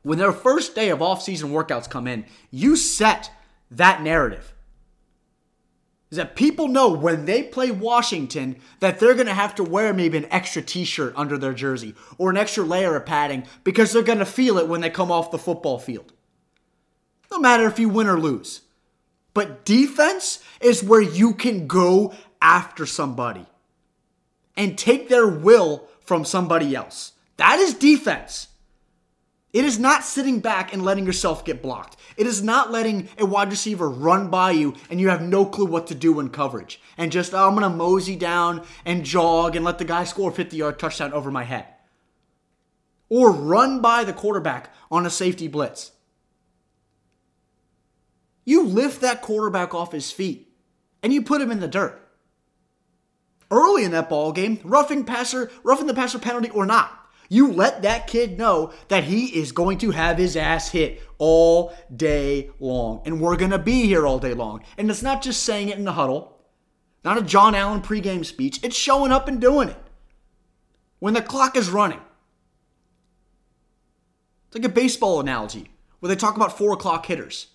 When 0.02 0.18
their 0.18 0.32
first 0.32 0.74
day 0.74 0.90
of 0.90 1.00
off-season 1.00 1.50
workouts 1.50 1.88
come 1.88 2.08
in, 2.08 2.26
you 2.50 2.74
set 2.74 3.30
that 3.70 4.02
narrative 4.02 4.53
is 6.14 6.18
that 6.18 6.36
people 6.36 6.68
know 6.68 6.92
when 6.92 7.24
they 7.24 7.42
play 7.42 7.72
Washington 7.72 8.54
that 8.78 9.00
they're 9.00 9.14
going 9.14 9.26
to 9.26 9.34
have 9.34 9.52
to 9.56 9.64
wear 9.64 9.92
maybe 9.92 10.16
an 10.16 10.28
extra 10.30 10.62
t-shirt 10.62 11.12
under 11.16 11.36
their 11.36 11.52
jersey 11.52 11.92
or 12.18 12.30
an 12.30 12.36
extra 12.36 12.62
layer 12.62 12.94
of 12.94 13.04
padding 13.04 13.42
because 13.64 13.92
they're 13.92 14.00
going 14.00 14.20
to 14.20 14.24
feel 14.24 14.56
it 14.58 14.68
when 14.68 14.80
they 14.80 14.90
come 14.90 15.10
off 15.10 15.32
the 15.32 15.38
football 15.38 15.76
field. 15.76 16.12
No 17.32 17.40
matter 17.40 17.66
if 17.66 17.80
you 17.80 17.88
win 17.88 18.06
or 18.06 18.20
lose. 18.20 18.60
But 19.32 19.64
defense 19.64 20.38
is 20.60 20.84
where 20.84 21.02
you 21.02 21.34
can 21.34 21.66
go 21.66 22.14
after 22.40 22.86
somebody 22.86 23.46
and 24.56 24.78
take 24.78 25.08
their 25.08 25.26
will 25.26 25.88
from 25.98 26.24
somebody 26.24 26.76
else. 26.76 27.14
That 27.38 27.58
is 27.58 27.74
defense. 27.74 28.46
It 29.54 29.64
is 29.64 29.78
not 29.78 30.02
sitting 30.02 30.40
back 30.40 30.72
and 30.72 30.84
letting 30.84 31.06
yourself 31.06 31.44
get 31.44 31.62
blocked. 31.62 31.96
It 32.16 32.26
is 32.26 32.42
not 32.42 32.72
letting 32.72 33.08
a 33.16 33.24
wide 33.24 33.50
receiver 33.50 33.88
run 33.88 34.28
by 34.28 34.50
you 34.50 34.74
and 34.90 35.00
you 35.00 35.10
have 35.10 35.22
no 35.22 35.46
clue 35.46 35.64
what 35.64 35.86
to 35.86 35.94
do 35.94 36.18
in 36.18 36.30
coverage. 36.30 36.80
And 36.98 37.12
just, 37.12 37.32
oh, 37.32 37.46
I'm 37.46 37.54
going 37.54 37.62
to 37.62 37.70
mosey 37.70 38.16
down 38.16 38.66
and 38.84 39.04
jog 39.04 39.54
and 39.54 39.64
let 39.64 39.78
the 39.78 39.84
guy 39.84 40.02
score 40.02 40.30
a 40.30 40.34
50 40.34 40.56
yard 40.56 40.80
touchdown 40.80 41.12
over 41.12 41.30
my 41.30 41.44
head. 41.44 41.66
Or 43.08 43.30
run 43.30 43.80
by 43.80 44.02
the 44.02 44.12
quarterback 44.12 44.74
on 44.90 45.06
a 45.06 45.10
safety 45.10 45.46
blitz. 45.46 45.92
You 48.44 48.66
lift 48.66 49.02
that 49.02 49.22
quarterback 49.22 49.72
off 49.72 49.92
his 49.92 50.10
feet 50.10 50.48
and 51.00 51.12
you 51.12 51.22
put 51.22 51.40
him 51.40 51.52
in 51.52 51.60
the 51.60 51.68
dirt. 51.68 52.00
Early 53.52 53.84
in 53.84 53.92
that 53.92 54.08
ball 54.08 54.32
game, 54.32 54.58
roughing 54.64 55.04
passer, 55.04 55.48
roughing 55.62 55.86
the 55.86 55.94
passer 55.94 56.18
penalty 56.18 56.50
or 56.50 56.66
not, 56.66 57.03
you 57.28 57.52
let 57.52 57.82
that 57.82 58.06
kid 58.06 58.38
know 58.38 58.72
that 58.88 59.04
he 59.04 59.26
is 59.26 59.52
going 59.52 59.78
to 59.78 59.90
have 59.90 60.18
his 60.18 60.36
ass 60.36 60.70
hit 60.70 61.02
all 61.18 61.74
day 61.94 62.50
long. 62.60 63.02
And 63.04 63.20
we're 63.20 63.36
going 63.36 63.50
to 63.50 63.58
be 63.58 63.86
here 63.86 64.06
all 64.06 64.18
day 64.18 64.34
long. 64.34 64.62
And 64.76 64.90
it's 64.90 65.02
not 65.02 65.22
just 65.22 65.42
saying 65.42 65.68
it 65.68 65.78
in 65.78 65.84
the 65.84 65.92
huddle, 65.92 66.38
not 67.04 67.18
a 67.18 67.22
John 67.22 67.54
Allen 67.54 67.82
pregame 67.82 68.24
speech. 68.24 68.60
It's 68.62 68.76
showing 68.76 69.12
up 69.12 69.28
and 69.28 69.40
doing 69.40 69.68
it. 69.68 69.76
When 70.98 71.14
the 71.14 71.22
clock 71.22 71.56
is 71.56 71.70
running. 71.70 72.00
It's 74.46 74.56
like 74.56 74.64
a 74.64 74.74
baseball 74.74 75.20
analogy 75.20 75.70
where 76.00 76.08
they 76.08 76.16
talk 76.16 76.36
about 76.36 76.56
four 76.56 76.72
o'clock 76.72 77.06
hitters. 77.06 77.48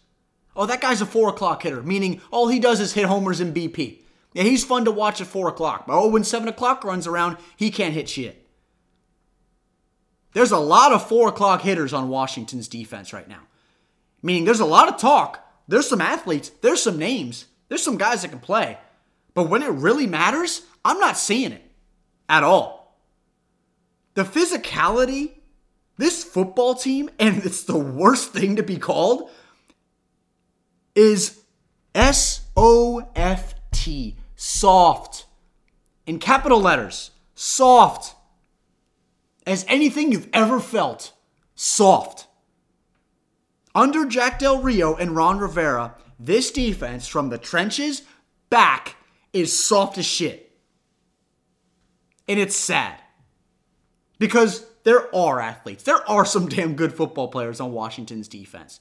Oh, 0.56 0.66
that 0.66 0.82
guy's 0.82 1.02
a 1.02 1.06
four 1.06 1.30
o'clock 1.30 1.64
hitter, 1.64 1.82
meaning 1.82 2.22
all 2.32 2.48
he 2.48 2.60
does 2.60 2.80
is 2.80 2.94
hit 2.94 3.06
homers 3.06 3.40
in 3.40 3.54
BP. 3.54 4.02
Yeah, 4.34 4.44
he's 4.44 4.66
fun 4.66 4.86
to 4.86 4.92
watch 4.92 5.22
at 5.22 5.28
four 5.28 5.48
o'clock. 5.48 5.88
But 5.88 5.98
oh, 5.98 6.10
when 6.10 6.24
seven 6.24 6.48
o'clock 6.48 6.84
runs 6.84 7.08
around, 7.08 7.38
he 7.56 7.72
can't 7.72 7.94
hit 7.94 8.10
shit. 8.10 8.39
There's 10.34 10.52
a 10.52 10.60
lot 10.60 10.92
of 10.92 11.08
four 11.08 11.30
o'clock 11.30 11.62
hitters 11.62 11.94
on 11.94 12.10
Washington's 12.10 12.68
defense 12.68 13.14
right 13.14 13.28
now. 13.28 13.42
Meaning 14.22 14.46
there's 14.46 14.60
a 14.60 14.66
lot 14.66 14.90
of 14.90 14.98
talk. 14.98 15.46
There's 15.68 15.88
some 15.88 16.02
athletes. 16.02 16.50
There's 16.62 16.84
some 16.84 16.98
names. 16.98 17.46
There's 17.68 17.84
some 17.84 17.98
guys 17.98 18.22
that 18.22 18.30
can 18.30 18.40
play. 18.40 18.78
But 19.34 19.50
when 19.50 19.64
it 19.64 19.70
really 19.70 20.08
matters, 20.08 20.64
I'm 20.84 21.00
not 21.00 21.18
seeing 21.18 21.52
it 21.52 21.64
at 22.28 22.44
all. 22.44 22.98
The 24.16 24.24
physicality, 24.24 25.32
this 25.98 26.24
football 26.24 26.76
team, 26.76 27.10
and 27.20 27.38
it's 27.46 27.64
the 27.64 27.78
worst 27.78 28.34
thing 28.34 28.56
to 28.56 28.64
be 28.64 28.78
called, 28.78 29.30
is 30.96 31.40
S 31.96 32.42
O 32.58 33.08
F 33.16 33.56
T. 33.72 34.16
Soft. 34.36 35.26
In 36.06 36.20
capital 36.20 36.60
letters. 36.60 37.12
Soft 37.36 38.16
as 39.50 39.66
anything 39.68 40.12
you've 40.12 40.30
ever 40.32 40.60
felt 40.60 41.12
soft. 41.56 42.28
Under 43.74 44.06
Jack 44.06 44.38
Del 44.38 44.62
Rio 44.62 44.96
and 44.96 45.16
Ron 45.16 45.40
Rivera, 45.40 45.96
this 46.20 46.52
defense 46.52 47.08
from 47.08 47.30
the 47.30 47.38
trenches 47.38 48.04
back 48.52 48.96
is 49.34 49.58
soft 49.58 49.98
as 49.98 50.06
shit. 50.06 50.52
And 52.28 52.40
it's 52.40 52.56
sad. 52.56 53.02
Because 54.20 54.66
there 54.84 55.14
are 55.16 55.40
athletes, 55.40 55.84
there 55.84 56.08
are 56.08 56.26
some 56.26 56.48
damn 56.50 56.76
good 56.76 56.94
football 56.94 57.28
players 57.28 57.60
on 57.60 57.72
Washington's 57.72 58.28
defense. 58.28 58.80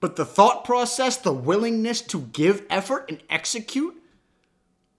But 0.00 0.16
the 0.16 0.24
thought 0.24 0.64
process, 0.64 1.16
the 1.16 1.32
willingness 1.32 2.00
to 2.02 2.22
give 2.32 2.64
effort 2.70 3.04
and 3.08 3.22
execute, 3.30 3.94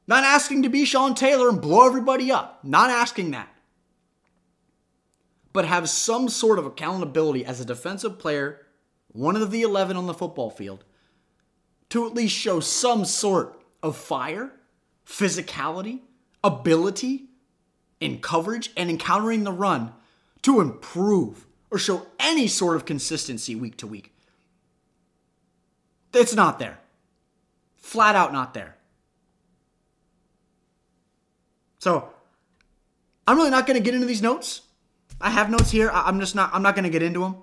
not 0.07 0.23
asking 0.23 0.63
to 0.63 0.69
be 0.69 0.85
Sean 0.85 1.13
Taylor 1.13 1.49
and 1.49 1.59
blow 1.59 1.87
everybody 1.87 2.31
up, 2.31 2.63
not 2.63 2.89
asking 2.89 3.31
that 3.31 3.50
but 5.53 5.65
have 5.65 5.89
some 5.89 6.29
sort 6.29 6.59
of 6.59 6.65
accountability 6.65 7.45
as 7.45 7.59
a 7.59 7.65
defensive 7.65 8.19
player, 8.19 8.65
one 9.11 9.35
of 9.35 9.51
the 9.51 9.61
11 9.61 9.97
on 9.97 10.07
the 10.07 10.13
football 10.13 10.49
field, 10.49 10.83
to 11.89 12.05
at 12.05 12.13
least 12.13 12.35
show 12.35 12.59
some 12.59 13.03
sort 13.03 13.61
of 13.83 13.97
fire, 13.97 14.51
physicality, 15.05 15.99
ability 16.43 17.25
in 17.99 18.19
coverage 18.19 18.71
and 18.75 18.89
encountering 18.89 19.43
the 19.43 19.51
run 19.51 19.93
to 20.41 20.61
improve 20.61 21.45
or 21.69 21.77
show 21.77 22.07
any 22.19 22.47
sort 22.47 22.75
of 22.75 22.85
consistency 22.85 23.55
week 23.55 23.77
to 23.77 23.87
week. 23.87 24.13
It's 26.13 26.35
not 26.35 26.59
there. 26.59 26.79
Flat 27.77 28.15
out 28.15 28.33
not 28.33 28.53
there. 28.53 28.75
So, 31.79 32.09
I'm 33.27 33.37
really 33.37 33.49
not 33.49 33.65
going 33.65 33.77
to 33.77 33.83
get 33.83 33.95
into 33.95 34.05
these 34.05 34.21
notes. 34.21 34.61
I 35.21 35.29
have 35.29 35.49
notes 35.49 35.71
here. 35.71 35.89
I, 35.91 36.09
am 36.09 36.19
just 36.19 36.35
not. 36.35 36.49
I'm 36.53 36.63
not 36.63 36.75
going 36.75 36.83
to 36.83 36.89
get 36.89 37.03
into 37.03 37.21
them. 37.21 37.35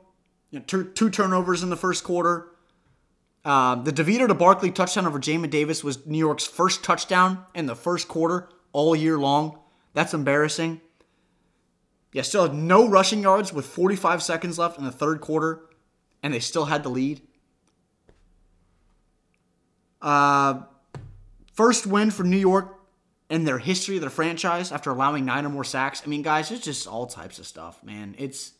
You 0.50 0.58
know, 0.58 0.64
two, 0.66 0.84
two, 0.84 1.10
turnovers 1.10 1.62
in 1.62 1.70
the 1.70 1.76
first 1.76 2.04
quarter. 2.04 2.48
Uh, 3.44 3.76
the 3.76 3.92
DeVito 3.92 4.26
to 4.26 4.34
Barkley 4.34 4.70
touchdown 4.70 5.06
over 5.06 5.18
Jamin 5.18 5.50
Davis 5.50 5.84
was 5.84 6.06
New 6.06 6.18
York's 6.18 6.46
first 6.46 6.82
touchdown 6.82 7.44
in 7.54 7.66
the 7.66 7.76
first 7.76 8.08
quarter 8.08 8.48
all 8.72 8.96
year 8.96 9.18
long. 9.18 9.58
That's 9.94 10.14
embarrassing. 10.14 10.80
Yeah, 12.12 12.22
still 12.22 12.42
had 12.42 12.54
no 12.54 12.88
rushing 12.88 13.22
yards 13.22 13.52
with 13.52 13.66
45 13.66 14.22
seconds 14.22 14.58
left 14.58 14.78
in 14.78 14.84
the 14.84 14.90
third 14.90 15.20
quarter, 15.20 15.66
and 16.22 16.32
they 16.32 16.40
still 16.40 16.64
had 16.64 16.82
the 16.82 16.88
lead. 16.88 17.20
Uh, 20.00 20.62
first 21.52 21.86
win 21.86 22.10
for 22.10 22.22
New 22.24 22.38
York 22.38 22.77
in 23.30 23.44
their 23.44 23.58
history 23.58 23.96
of 23.96 24.00
their 24.00 24.10
franchise 24.10 24.72
after 24.72 24.90
allowing 24.90 25.24
nine 25.24 25.44
or 25.44 25.50
more 25.50 25.64
sacks. 25.64 26.02
I 26.04 26.08
mean, 26.08 26.22
guys, 26.22 26.50
it's 26.50 26.64
just 26.64 26.86
all 26.86 27.06
types 27.06 27.38
of 27.38 27.46
stuff, 27.46 27.82
man. 27.84 28.14
It's 28.18 28.52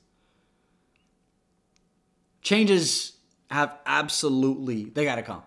changes 2.42 3.12
have 3.50 3.76
absolutely 3.86 4.84
they 4.84 5.04
got 5.04 5.16
to 5.16 5.22
come. 5.22 5.42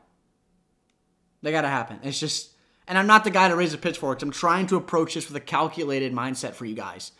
They 1.42 1.52
got 1.52 1.62
to 1.62 1.68
happen. 1.68 2.00
It's 2.04 2.20
just, 2.20 2.52
and 2.88 2.98
I'm 2.98 3.08
not 3.08 3.24
the 3.24 3.32
guy 3.32 3.48
to 3.48 3.56
raise 3.56 3.72
the 3.72 3.78
pitchforks. 3.78 4.22
I'm 4.22 4.32
trying 4.32 4.68
to 4.68 4.76
approach 4.76 5.16
this 5.16 5.28
with 5.28 5.36
a 5.36 5.46
calculated 5.46 6.14
mindset 6.14 6.54
for 6.54 6.66
you 6.66 6.76
guys. 6.76 7.12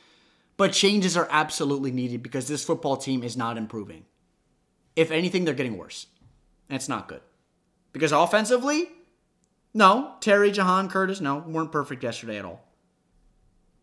But 0.58 0.74
changes 0.74 1.18
are 1.18 1.28
absolutely 1.32 1.92
needed 1.92 2.22
because 2.22 2.48
this 2.48 2.64
football 2.64 2.98
team 2.98 3.24
is 3.24 3.36
not 3.36 3.58
improving. 3.58 4.06
If 4.96 5.10
anything, 5.10 5.46
they're 5.46 5.56
getting 5.56 5.78
worse. 5.78 6.06
And 6.70 6.76
it's 6.76 6.90
not 6.90 7.08
good. 7.08 7.22
Because 7.94 8.12
offensively, 8.12 8.90
no, 9.74 10.16
Terry, 10.20 10.52
Jahan, 10.52 10.90
Curtis, 10.90 11.22
no, 11.22 11.38
weren't 11.48 11.72
perfect 11.72 12.04
yesterday 12.04 12.38
at 12.38 12.46
all. 12.46 12.62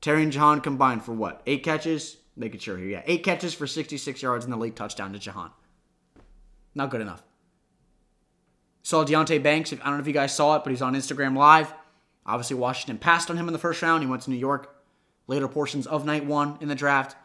Terry 0.01 0.23
and 0.23 0.33
Jahan 0.33 0.61
combined 0.61 1.05
for 1.05 1.13
what? 1.13 1.43
Eight 1.47 1.63
catches? 1.63 2.17
Making 2.37 2.61
sure 2.61 2.79
here, 2.79 2.87
yeah. 2.87 3.03
Eight 3.07 3.25
catches 3.25 3.53
for 3.55 3.67
66 3.67 4.23
yards 4.23 4.45
and 4.45 4.53
the 4.53 4.57
late 4.57 4.77
touchdown 4.77 5.13
to 5.13 5.19
Jahan. 5.19 5.51
Not 6.75 6.91
good 6.91 7.01
enough. 7.01 7.25
Saw 8.83 9.05
Deonte 9.05 9.43
Banks. 9.43 9.73
I 9.73 9.77
don't 9.77 9.95
know 9.95 9.99
if 9.99 10.07
you 10.07 10.13
guys 10.13 10.35
saw 10.35 10.57
it, 10.57 10.65
but 10.65 10.71
he's 10.71 10.83
on 10.83 10.95
Instagram 10.95 11.37
Live. 11.37 11.73
Obviously, 12.25 12.57
Washington 12.57 12.99
passed 12.99 13.31
on 13.31 13.37
him 13.37 13.49
in 13.49 13.53
the 13.53 13.59
first 13.59 13.83
round. 13.83 14.03
He 14.03 14.09
went 14.09 14.23
to 14.23 14.31
New 14.31 14.37
York. 14.37 14.75
Later 15.27 15.49
portions 15.49 15.87
of 15.87 16.07
night 16.07 16.25
one 16.25 16.57
in 16.61 16.69
the 16.69 16.75
draft, 16.75 17.17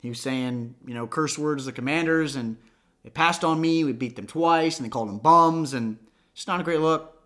he 0.00 0.08
was 0.08 0.20
saying, 0.20 0.76
you 0.86 0.94
know, 0.94 1.08
curse 1.08 1.36
words 1.36 1.64
the 1.64 1.72
commanders, 1.72 2.36
and 2.36 2.56
they 3.02 3.10
passed 3.10 3.42
on 3.42 3.60
me. 3.60 3.82
We 3.82 3.92
beat 3.92 4.14
them 4.14 4.28
twice, 4.28 4.78
and 4.78 4.84
they 4.84 4.90
called 4.90 5.08
them 5.08 5.18
bums, 5.18 5.74
and 5.74 5.98
it's 6.34 6.46
not 6.46 6.60
a 6.60 6.64
great 6.64 6.80
look. 6.80 7.17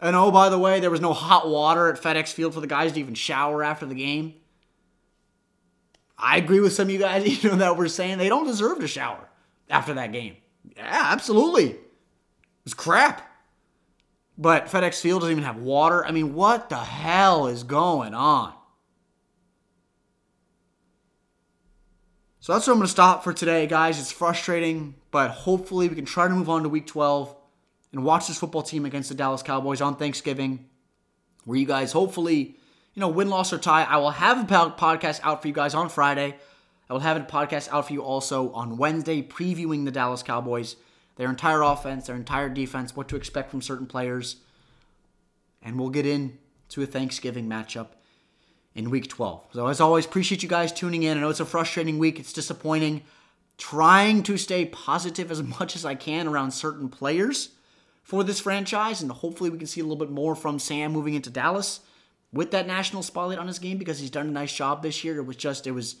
And 0.00 0.16
oh, 0.16 0.30
by 0.30 0.48
the 0.48 0.58
way, 0.58 0.80
there 0.80 0.90
was 0.90 1.00
no 1.00 1.12
hot 1.12 1.48
water 1.48 1.92
at 1.92 2.00
FedEx 2.00 2.32
Field 2.32 2.54
for 2.54 2.60
the 2.60 2.66
guys 2.66 2.92
to 2.92 3.00
even 3.00 3.14
shower 3.14 3.62
after 3.62 3.84
the 3.84 3.94
game. 3.94 4.34
I 6.16 6.36
agree 6.36 6.60
with 6.60 6.72
some 6.72 6.88
of 6.88 6.90
you 6.90 6.98
guys, 6.98 7.42
you 7.44 7.50
know, 7.50 7.56
that 7.56 7.76
were 7.76 7.88
saying 7.88 8.18
they 8.18 8.28
don't 8.28 8.46
deserve 8.46 8.80
to 8.80 8.88
shower 8.88 9.28
after 9.68 9.94
that 9.94 10.12
game. 10.12 10.36
Yeah, 10.76 11.02
absolutely. 11.12 11.76
It's 12.64 12.74
crap. 12.74 13.26
But 14.38 14.66
FedEx 14.66 15.00
Field 15.00 15.20
doesn't 15.20 15.32
even 15.32 15.44
have 15.44 15.58
water. 15.58 16.04
I 16.04 16.12
mean, 16.12 16.34
what 16.34 16.70
the 16.70 16.76
hell 16.76 17.46
is 17.46 17.62
going 17.62 18.14
on? 18.14 18.54
So 22.40 22.54
that's 22.54 22.66
where 22.66 22.72
I'm 22.72 22.78
going 22.78 22.86
to 22.86 22.90
stop 22.90 23.22
for 23.22 23.34
today, 23.34 23.66
guys. 23.66 24.00
It's 24.00 24.10
frustrating, 24.10 24.94
but 25.10 25.30
hopefully 25.30 25.88
we 25.88 25.94
can 25.94 26.06
try 26.06 26.26
to 26.26 26.34
move 26.34 26.48
on 26.48 26.62
to 26.62 26.70
week 26.70 26.86
12 26.86 27.36
and 27.92 28.04
watch 28.04 28.28
this 28.28 28.38
football 28.38 28.62
team 28.62 28.84
against 28.84 29.08
the 29.08 29.14
Dallas 29.14 29.42
Cowboys 29.42 29.80
on 29.80 29.96
Thanksgiving, 29.96 30.66
where 31.44 31.58
you 31.58 31.66
guys 31.66 31.92
hopefully, 31.92 32.56
you 32.94 33.00
know, 33.00 33.08
win, 33.08 33.28
loss, 33.28 33.52
or 33.52 33.58
tie. 33.58 33.84
I 33.84 33.96
will 33.96 34.10
have 34.10 34.38
a 34.38 34.44
podcast 34.44 35.20
out 35.22 35.42
for 35.42 35.48
you 35.48 35.54
guys 35.54 35.74
on 35.74 35.88
Friday. 35.88 36.36
I 36.88 36.92
will 36.92 37.00
have 37.00 37.16
a 37.16 37.20
podcast 37.20 37.68
out 37.70 37.86
for 37.86 37.92
you 37.92 38.02
also 38.02 38.50
on 38.52 38.76
Wednesday, 38.76 39.22
previewing 39.22 39.84
the 39.84 39.90
Dallas 39.90 40.22
Cowboys, 40.22 40.76
their 41.16 41.30
entire 41.30 41.62
offense, 41.62 42.06
their 42.06 42.16
entire 42.16 42.48
defense, 42.48 42.96
what 42.96 43.08
to 43.08 43.16
expect 43.16 43.50
from 43.50 43.62
certain 43.62 43.86
players. 43.86 44.36
And 45.62 45.78
we'll 45.78 45.90
get 45.90 46.06
into 46.06 46.82
a 46.82 46.86
Thanksgiving 46.86 47.48
matchup 47.48 47.88
in 48.74 48.90
week 48.90 49.08
12. 49.08 49.44
So, 49.52 49.66
as 49.66 49.80
always, 49.80 50.06
appreciate 50.06 50.42
you 50.42 50.48
guys 50.48 50.72
tuning 50.72 51.02
in. 51.02 51.18
I 51.18 51.20
know 51.20 51.28
it's 51.28 51.40
a 51.40 51.44
frustrating 51.44 51.98
week, 51.98 52.18
it's 52.18 52.32
disappointing. 52.32 53.02
Trying 53.58 54.22
to 54.22 54.38
stay 54.38 54.64
positive 54.64 55.30
as 55.30 55.42
much 55.60 55.76
as 55.76 55.84
I 55.84 55.94
can 55.94 56.26
around 56.26 56.52
certain 56.52 56.88
players 56.88 57.50
for 58.02 58.24
this 58.24 58.40
franchise, 58.40 59.02
and 59.02 59.10
hopefully 59.10 59.50
we 59.50 59.58
can 59.58 59.66
see 59.66 59.80
a 59.80 59.84
little 59.84 59.96
bit 59.96 60.10
more 60.10 60.34
from 60.34 60.58
Sam 60.58 60.92
moving 60.92 61.14
into 61.14 61.30
Dallas 61.30 61.80
with 62.32 62.50
that 62.52 62.66
national 62.66 63.02
spotlight 63.02 63.38
on 63.38 63.46
his 63.46 63.58
game 63.58 63.78
because 63.78 63.98
he's 63.98 64.10
done 64.10 64.28
a 64.28 64.32
nice 64.32 64.52
job 64.52 64.82
this 64.82 65.04
year. 65.04 65.18
It 65.18 65.26
was 65.26 65.36
just 65.36 65.66
it 65.66 65.72
was 65.72 65.96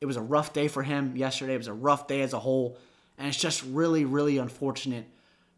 it 0.00 0.06
was 0.06 0.16
a 0.16 0.22
rough 0.22 0.52
day 0.52 0.68
for 0.68 0.82
him 0.82 1.16
yesterday. 1.16 1.54
It 1.54 1.58
was 1.58 1.66
a 1.66 1.74
rough 1.74 2.06
day 2.06 2.22
as 2.22 2.32
a 2.32 2.38
whole, 2.38 2.78
and 3.18 3.28
it's 3.28 3.36
just 3.36 3.62
really 3.64 4.04
really 4.04 4.38
unfortunate 4.38 5.06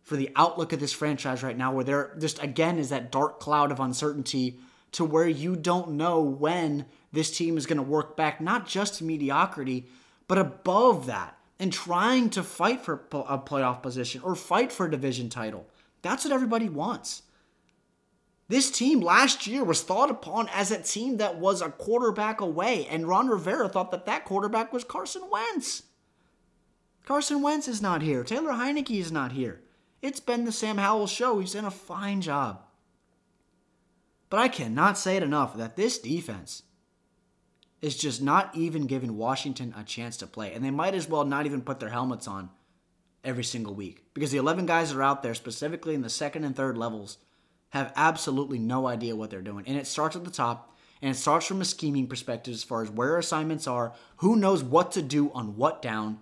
for 0.03 0.17
the 0.17 0.31
outlook 0.35 0.73
of 0.73 0.81
this 0.81 0.93
franchise 0.93 1.43
right 1.43 1.57
now, 1.57 1.73
where 1.73 1.85
there 1.85 2.17
just 2.19 2.43
again 2.43 2.79
is 2.79 2.89
that 2.91 3.13
dark 3.13 3.39
cloud 3.41 3.71
of 3.71 3.81
uncertainty 3.81 4.59
to 4.93 5.05
where 5.05 5.29
you 5.29 5.57
don't 5.57 5.91
know 5.91 6.21
when 6.21 6.87
this 7.13 7.37
team 7.37 7.57
is 7.57 7.67
going 7.67 7.77
to 7.79 7.83
work 7.83 8.17
back, 8.17 8.41
not 8.41 8.67
just 8.67 8.97
to 8.97 9.05
mediocrity, 9.05 9.87
but 10.29 10.39
above 10.39 11.07
that 11.07 11.39
and 11.59 11.73
trying 11.73 12.29
to 12.31 12.43
fight 12.43 12.81
for 12.81 12.95
a 13.13 13.39
playoff 13.39 13.83
position 13.83 14.21
or 14.23 14.35
fight 14.35 14.73
for 14.73 14.87
a 14.87 14.91
division 14.91 15.29
title. 15.29 15.67
That's 16.03 16.25
what 16.25 16.33
everybody 16.33 16.69
wants. 16.69 17.23
This 18.49 18.71
team 18.71 19.01
last 19.01 19.47
year 19.47 19.65
was 19.65 19.83
thought 19.83 20.11
upon 20.11 20.49
as 20.51 20.71
a 20.71 20.83
team 20.83 21.17
that 21.17 21.39
was 21.39 21.63
a 21.63 21.71
quarterback 21.71 22.41
away, 22.41 22.87
and 22.87 23.09
Ron 23.09 23.29
Rivera 23.29 23.69
thought 23.69 23.91
that 23.93 24.05
that 24.07 24.25
quarterback 24.25 24.73
was 24.73 24.85
Carson 24.85 25.23
Wentz. 25.31 25.85
Carson 27.07 27.41
Wentz 27.41 27.67
is 27.67 27.81
not 27.81 28.03
here. 28.03 28.23
Taylor 28.23 28.53
Heinicke 28.53 29.01
is 29.01 29.11
not 29.11 29.33
here. 29.33 29.63
It's 30.03 30.21
been 30.21 30.45
the 30.45 30.53
Sam 30.53 30.79
Howell 30.79 31.07
show. 31.07 31.39
He's 31.39 31.55
done 31.55 31.65
a 31.65 31.71
fine 31.71 32.21
job. 32.21 32.63
But 34.29 34.41
I 34.41 34.49
cannot 34.49 34.99
say 34.99 35.17
it 35.17 35.23
enough 35.23 35.57
that 35.57 35.77
this 35.77 35.99
defense 35.99 36.65
is 37.81 37.97
just 37.97 38.23
not 38.23 38.55
even 38.55 38.87
giving 38.87 39.17
Washington 39.17 39.75
a 39.77 39.85
chance 39.85 40.17
to 40.19 40.27
play. 40.27 40.53
And 40.53 40.65
they 40.65 40.71
might 40.71 40.95
as 40.95 41.09
well 41.09 41.25
not 41.25 41.47
even 41.47 41.63
put 41.63 41.81
their 41.81 41.91
helmets 41.91 42.29
on 42.29 42.51
every 43.25 43.45
single 43.45 43.75
week 43.75 44.05
because 44.15 44.31
the 44.31 44.39
11 44.39 44.67
guys 44.67 44.91
that 44.91 44.99
are 44.99 45.03
out 45.03 45.23
there, 45.23 45.35
specifically 45.35 45.95
in 45.95 46.03
the 46.03 46.11
second 46.11 46.45
and 46.45 46.57
third 46.57 46.77
levels, 46.77 47.19
have 47.71 47.93
absolutely 47.97 48.59
no 48.59 48.87
idea 48.87 49.17
what 49.17 49.31
they're 49.31 49.43
doing. 49.43 49.65
And 49.67 49.77
it 49.77 49.87
starts 49.87 50.17
at 50.17 50.25
the 50.25 50.31
top 50.31 50.77
and 51.01 51.11
it 51.11 51.19
starts 51.19 51.47
from 51.47 51.61
a 51.61 51.65
scheming 51.65 52.07
perspective 52.07 52.55
as 52.55 52.65
far 52.65 52.83
as 52.83 52.91
where 52.91 53.19
assignments 53.19 53.67
are, 53.67 53.93
who 54.17 54.37
knows 54.37 54.63
what 54.63 54.93
to 54.93 55.03
do 55.03 55.31
on 55.33 55.57
what 55.57 55.83
down, 55.83 56.19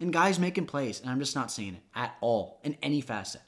and 0.00 0.12
guys 0.12 0.38
making 0.38 0.66
plays. 0.66 1.00
And 1.00 1.10
I'm 1.10 1.18
just 1.18 1.34
not 1.34 1.50
seeing 1.50 1.74
it 1.74 1.82
at 1.94 2.14
all 2.20 2.60
in 2.62 2.76
any 2.82 3.00
facet. 3.00 3.40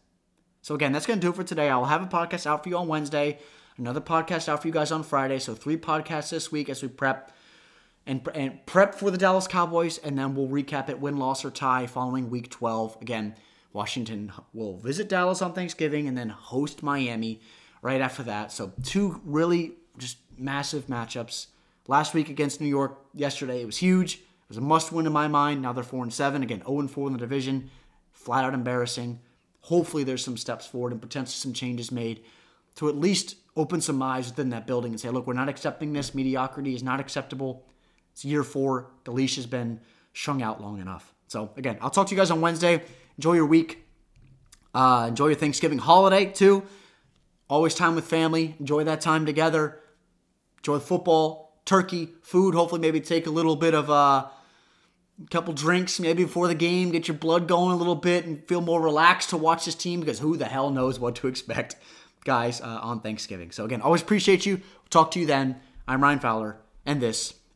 So, 0.62 0.74
again, 0.74 0.92
that's 0.92 1.06
going 1.06 1.20
to 1.20 1.24
do 1.24 1.30
it 1.30 1.37
for 1.37 1.44
today. 1.44 1.68
I'll 1.70 1.85
have 1.85 2.02
a 2.02 2.06
podcast 2.06 2.46
out 2.46 2.62
for 2.62 2.68
you 2.68 2.76
on 2.76 2.88
Wednesday 2.88 3.38
another 3.80 4.00
podcast 4.00 4.48
out 4.48 4.61
for 4.61 4.68
you 4.68 4.74
guys 4.74 4.92
on 4.92 5.02
Friday. 5.02 5.38
So 5.38 5.54
three 5.54 5.76
podcasts 5.76 6.30
this 6.30 6.52
week 6.52 6.68
as 6.68 6.83
we 6.83 6.88
prep 6.88 7.33
and, 8.07 8.27
and 8.35 8.65
prep 8.67 8.95
for 8.95 9.11
the 9.11 9.19
Dallas 9.19 9.47
Cowboys, 9.47 9.99
and 9.99 10.19
then 10.19 10.35
we'll 10.35 10.49
recap 10.49 10.89
it 10.89 11.01
win, 11.01 11.17
loss, 11.17 11.45
or 11.45 11.51
tie 11.51 11.87
following 11.87 12.31
Week 12.31 12.51
12. 12.51 12.99
Again, 13.01 13.35
Washington 13.73 14.33
will 14.53 14.79
visit 14.79 15.09
Dallas 15.09 15.43
on 15.43 15.53
Thanksgiving 15.53 16.09
and 16.09 16.17
then 16.17 16.29
host 16.29 16.83
Miami 16.83 17.41
right 17.83 18.01
after 18.01 18.23
that. 18.25 18.53
So 18.53 18.73
two 18.83 19.21
really 19.25 19.73
just 19.99 20.19
massive 20.37 20.87
matchups. 20.87 21.47
Last 21.87 22.15
week 22.15 22.29
against 22.29 22.61
New 22.61 22.69
York, 22.69 22.99
yesterday 23.15 23.63
it 23.63 23.67
was 23.67 23.79
huge. 23.79 24.15
It 24.15 24.49
was 24.49 24.59
a 24.59 24.63
must-win 24.63 25.07
in 25.07 25.13
my 25.13 25.29
mind. 25.29 25.63
Now 25.63 25.73
they're 25.73 25.85
four 25.85 26.03
and 26.03 26.13
seven 26.13 26.43
again, 26.43 26.63
zero 26.65 26.81
and 26.81 26.91
four 26.91 27.07
in 27.07 27.13
the 27.13 27.19
division. 27.19 27.71
Flat 28.13 28.45
out 28.45 28.55
embarrassing. 28.55 29.21
Hopefully, 29.63 30.05
there's 30.05 30.25
some 30.25 30.37
steps 30.37 30.67
forward 30.67 30.93
and 30.93 31.01
potentially 31.01 31.35
some 31.35 31.53
changes 31.53 31.93
made 31.93 32.25
to 32.77 32.89
at 32.89 32.97
least 32.97 33.37
open 33.57 33.81
some 33.81 34.03
eyes 34.03 34.31
within 34.31 34.51
that 34.51 34.67
building 34.67 34.93
and 34.93 35.01
say, 35.01 35.11
look, 35.11 35.27
we're 35.27 35.35
not 35.35 35.49
accepting 35.49 35.93
this. 35.93 36.15
Mediocrity 36.15 36.75
is 36.75 36.83
not 36.83 37.01
acceptable. 37.01 37.65
It's 38.20 38.24
year 38.26 38.44
four. 38.44 38.90
The 39.04 39.12
leash 39.12 39.37
has 39.37 39.46
been 39.46 39.80
strung 40.12 40.42
out 40.42 40.61
long 40.61 40.78
enough. 40.78 41.14
So, 41.28 41.52
again, 41.56 41.78
I'll 41.80 41.88
talk 41.88 42.09
to 42.09 42.14
you 42.14 42.20
guys 42.20 42.30
on 42.30 42.42
Wednesday. 42.42 42.83
Enjoy 43.16 43.33
your 43.33 43.46
week. 43.46 43.83
Uh, 44.74 45.06
enjoy 45.09 45.28
your 45.28 45.37
Thanksgiving 45.37 45.78
holiday, 45.78 46.26
too. 46.26 46.62
Always 47.48 47.74
time 47.74 47.94
with 47.94 48.04
family. 48.04 48.56
Enjoy 48.61 48.85
that 48.85 49.00
time 49.00 49.24
together. 49.24 49.80
Enjoy 50.59 50.78
football, 50.80 51.62
turkey, 51.64 52.11
food. 52.20 52.54
Hopefully, 52.54 52.83
maybe 52.83 53.00
take 53.00 53.26
a 53.26 53.30
little 53.30 53.56
bit 53.56 53.72
of 53.72 53.88
uh, 53.88 54.26
a 54.26 55.28
couple 55.30 55.54
drinks 55.54 55.98
maybe 55.98 56.24
before 56.24 56.46
the 56.46 56.54
game, 56.54 56.90
get 56.90 57.09
your 57.09 57.16
blood 57.16 57.48
going 57.48 57.72
a 57.72 57.76
little 57.76 57.94
bit, 57.94 58.26
and 58.26 58.46
feel 58.46 58.61
more 58.61 58.83
relaxed 58.83 59.30
to 59.30 59.38
watch 59.38 59.64
this 59.64 59.74
team 59.74 59.98
because 59.98 60.18
who 60.18 60.37
the 60.37 60.44
hell 60.44 60.68
knows 60.68 61.00
what 61.00 61.14
to 61.16 61.26
expect 61.26 61.76
guys 62.26 62.61
uh, 62.61 62.80
on 62.83 63.00
Thanksgiving. 63.00 63.50
So, 63.50 63.64
again, 63.64 63.80
always 63.80 64.02
appreciate 64.02 64.44
you. 64.44 64.56
We'll 64.56 64.90
talk 64.90 65.11
to 65.12 65.20
you 65.20 65.24
then. 65.24 65.59
I'm 65.88 66.02
Ryan 66.02 66.18
Fowler, 66.18 66.59
and 66.85 67.00
this 67.00 67.39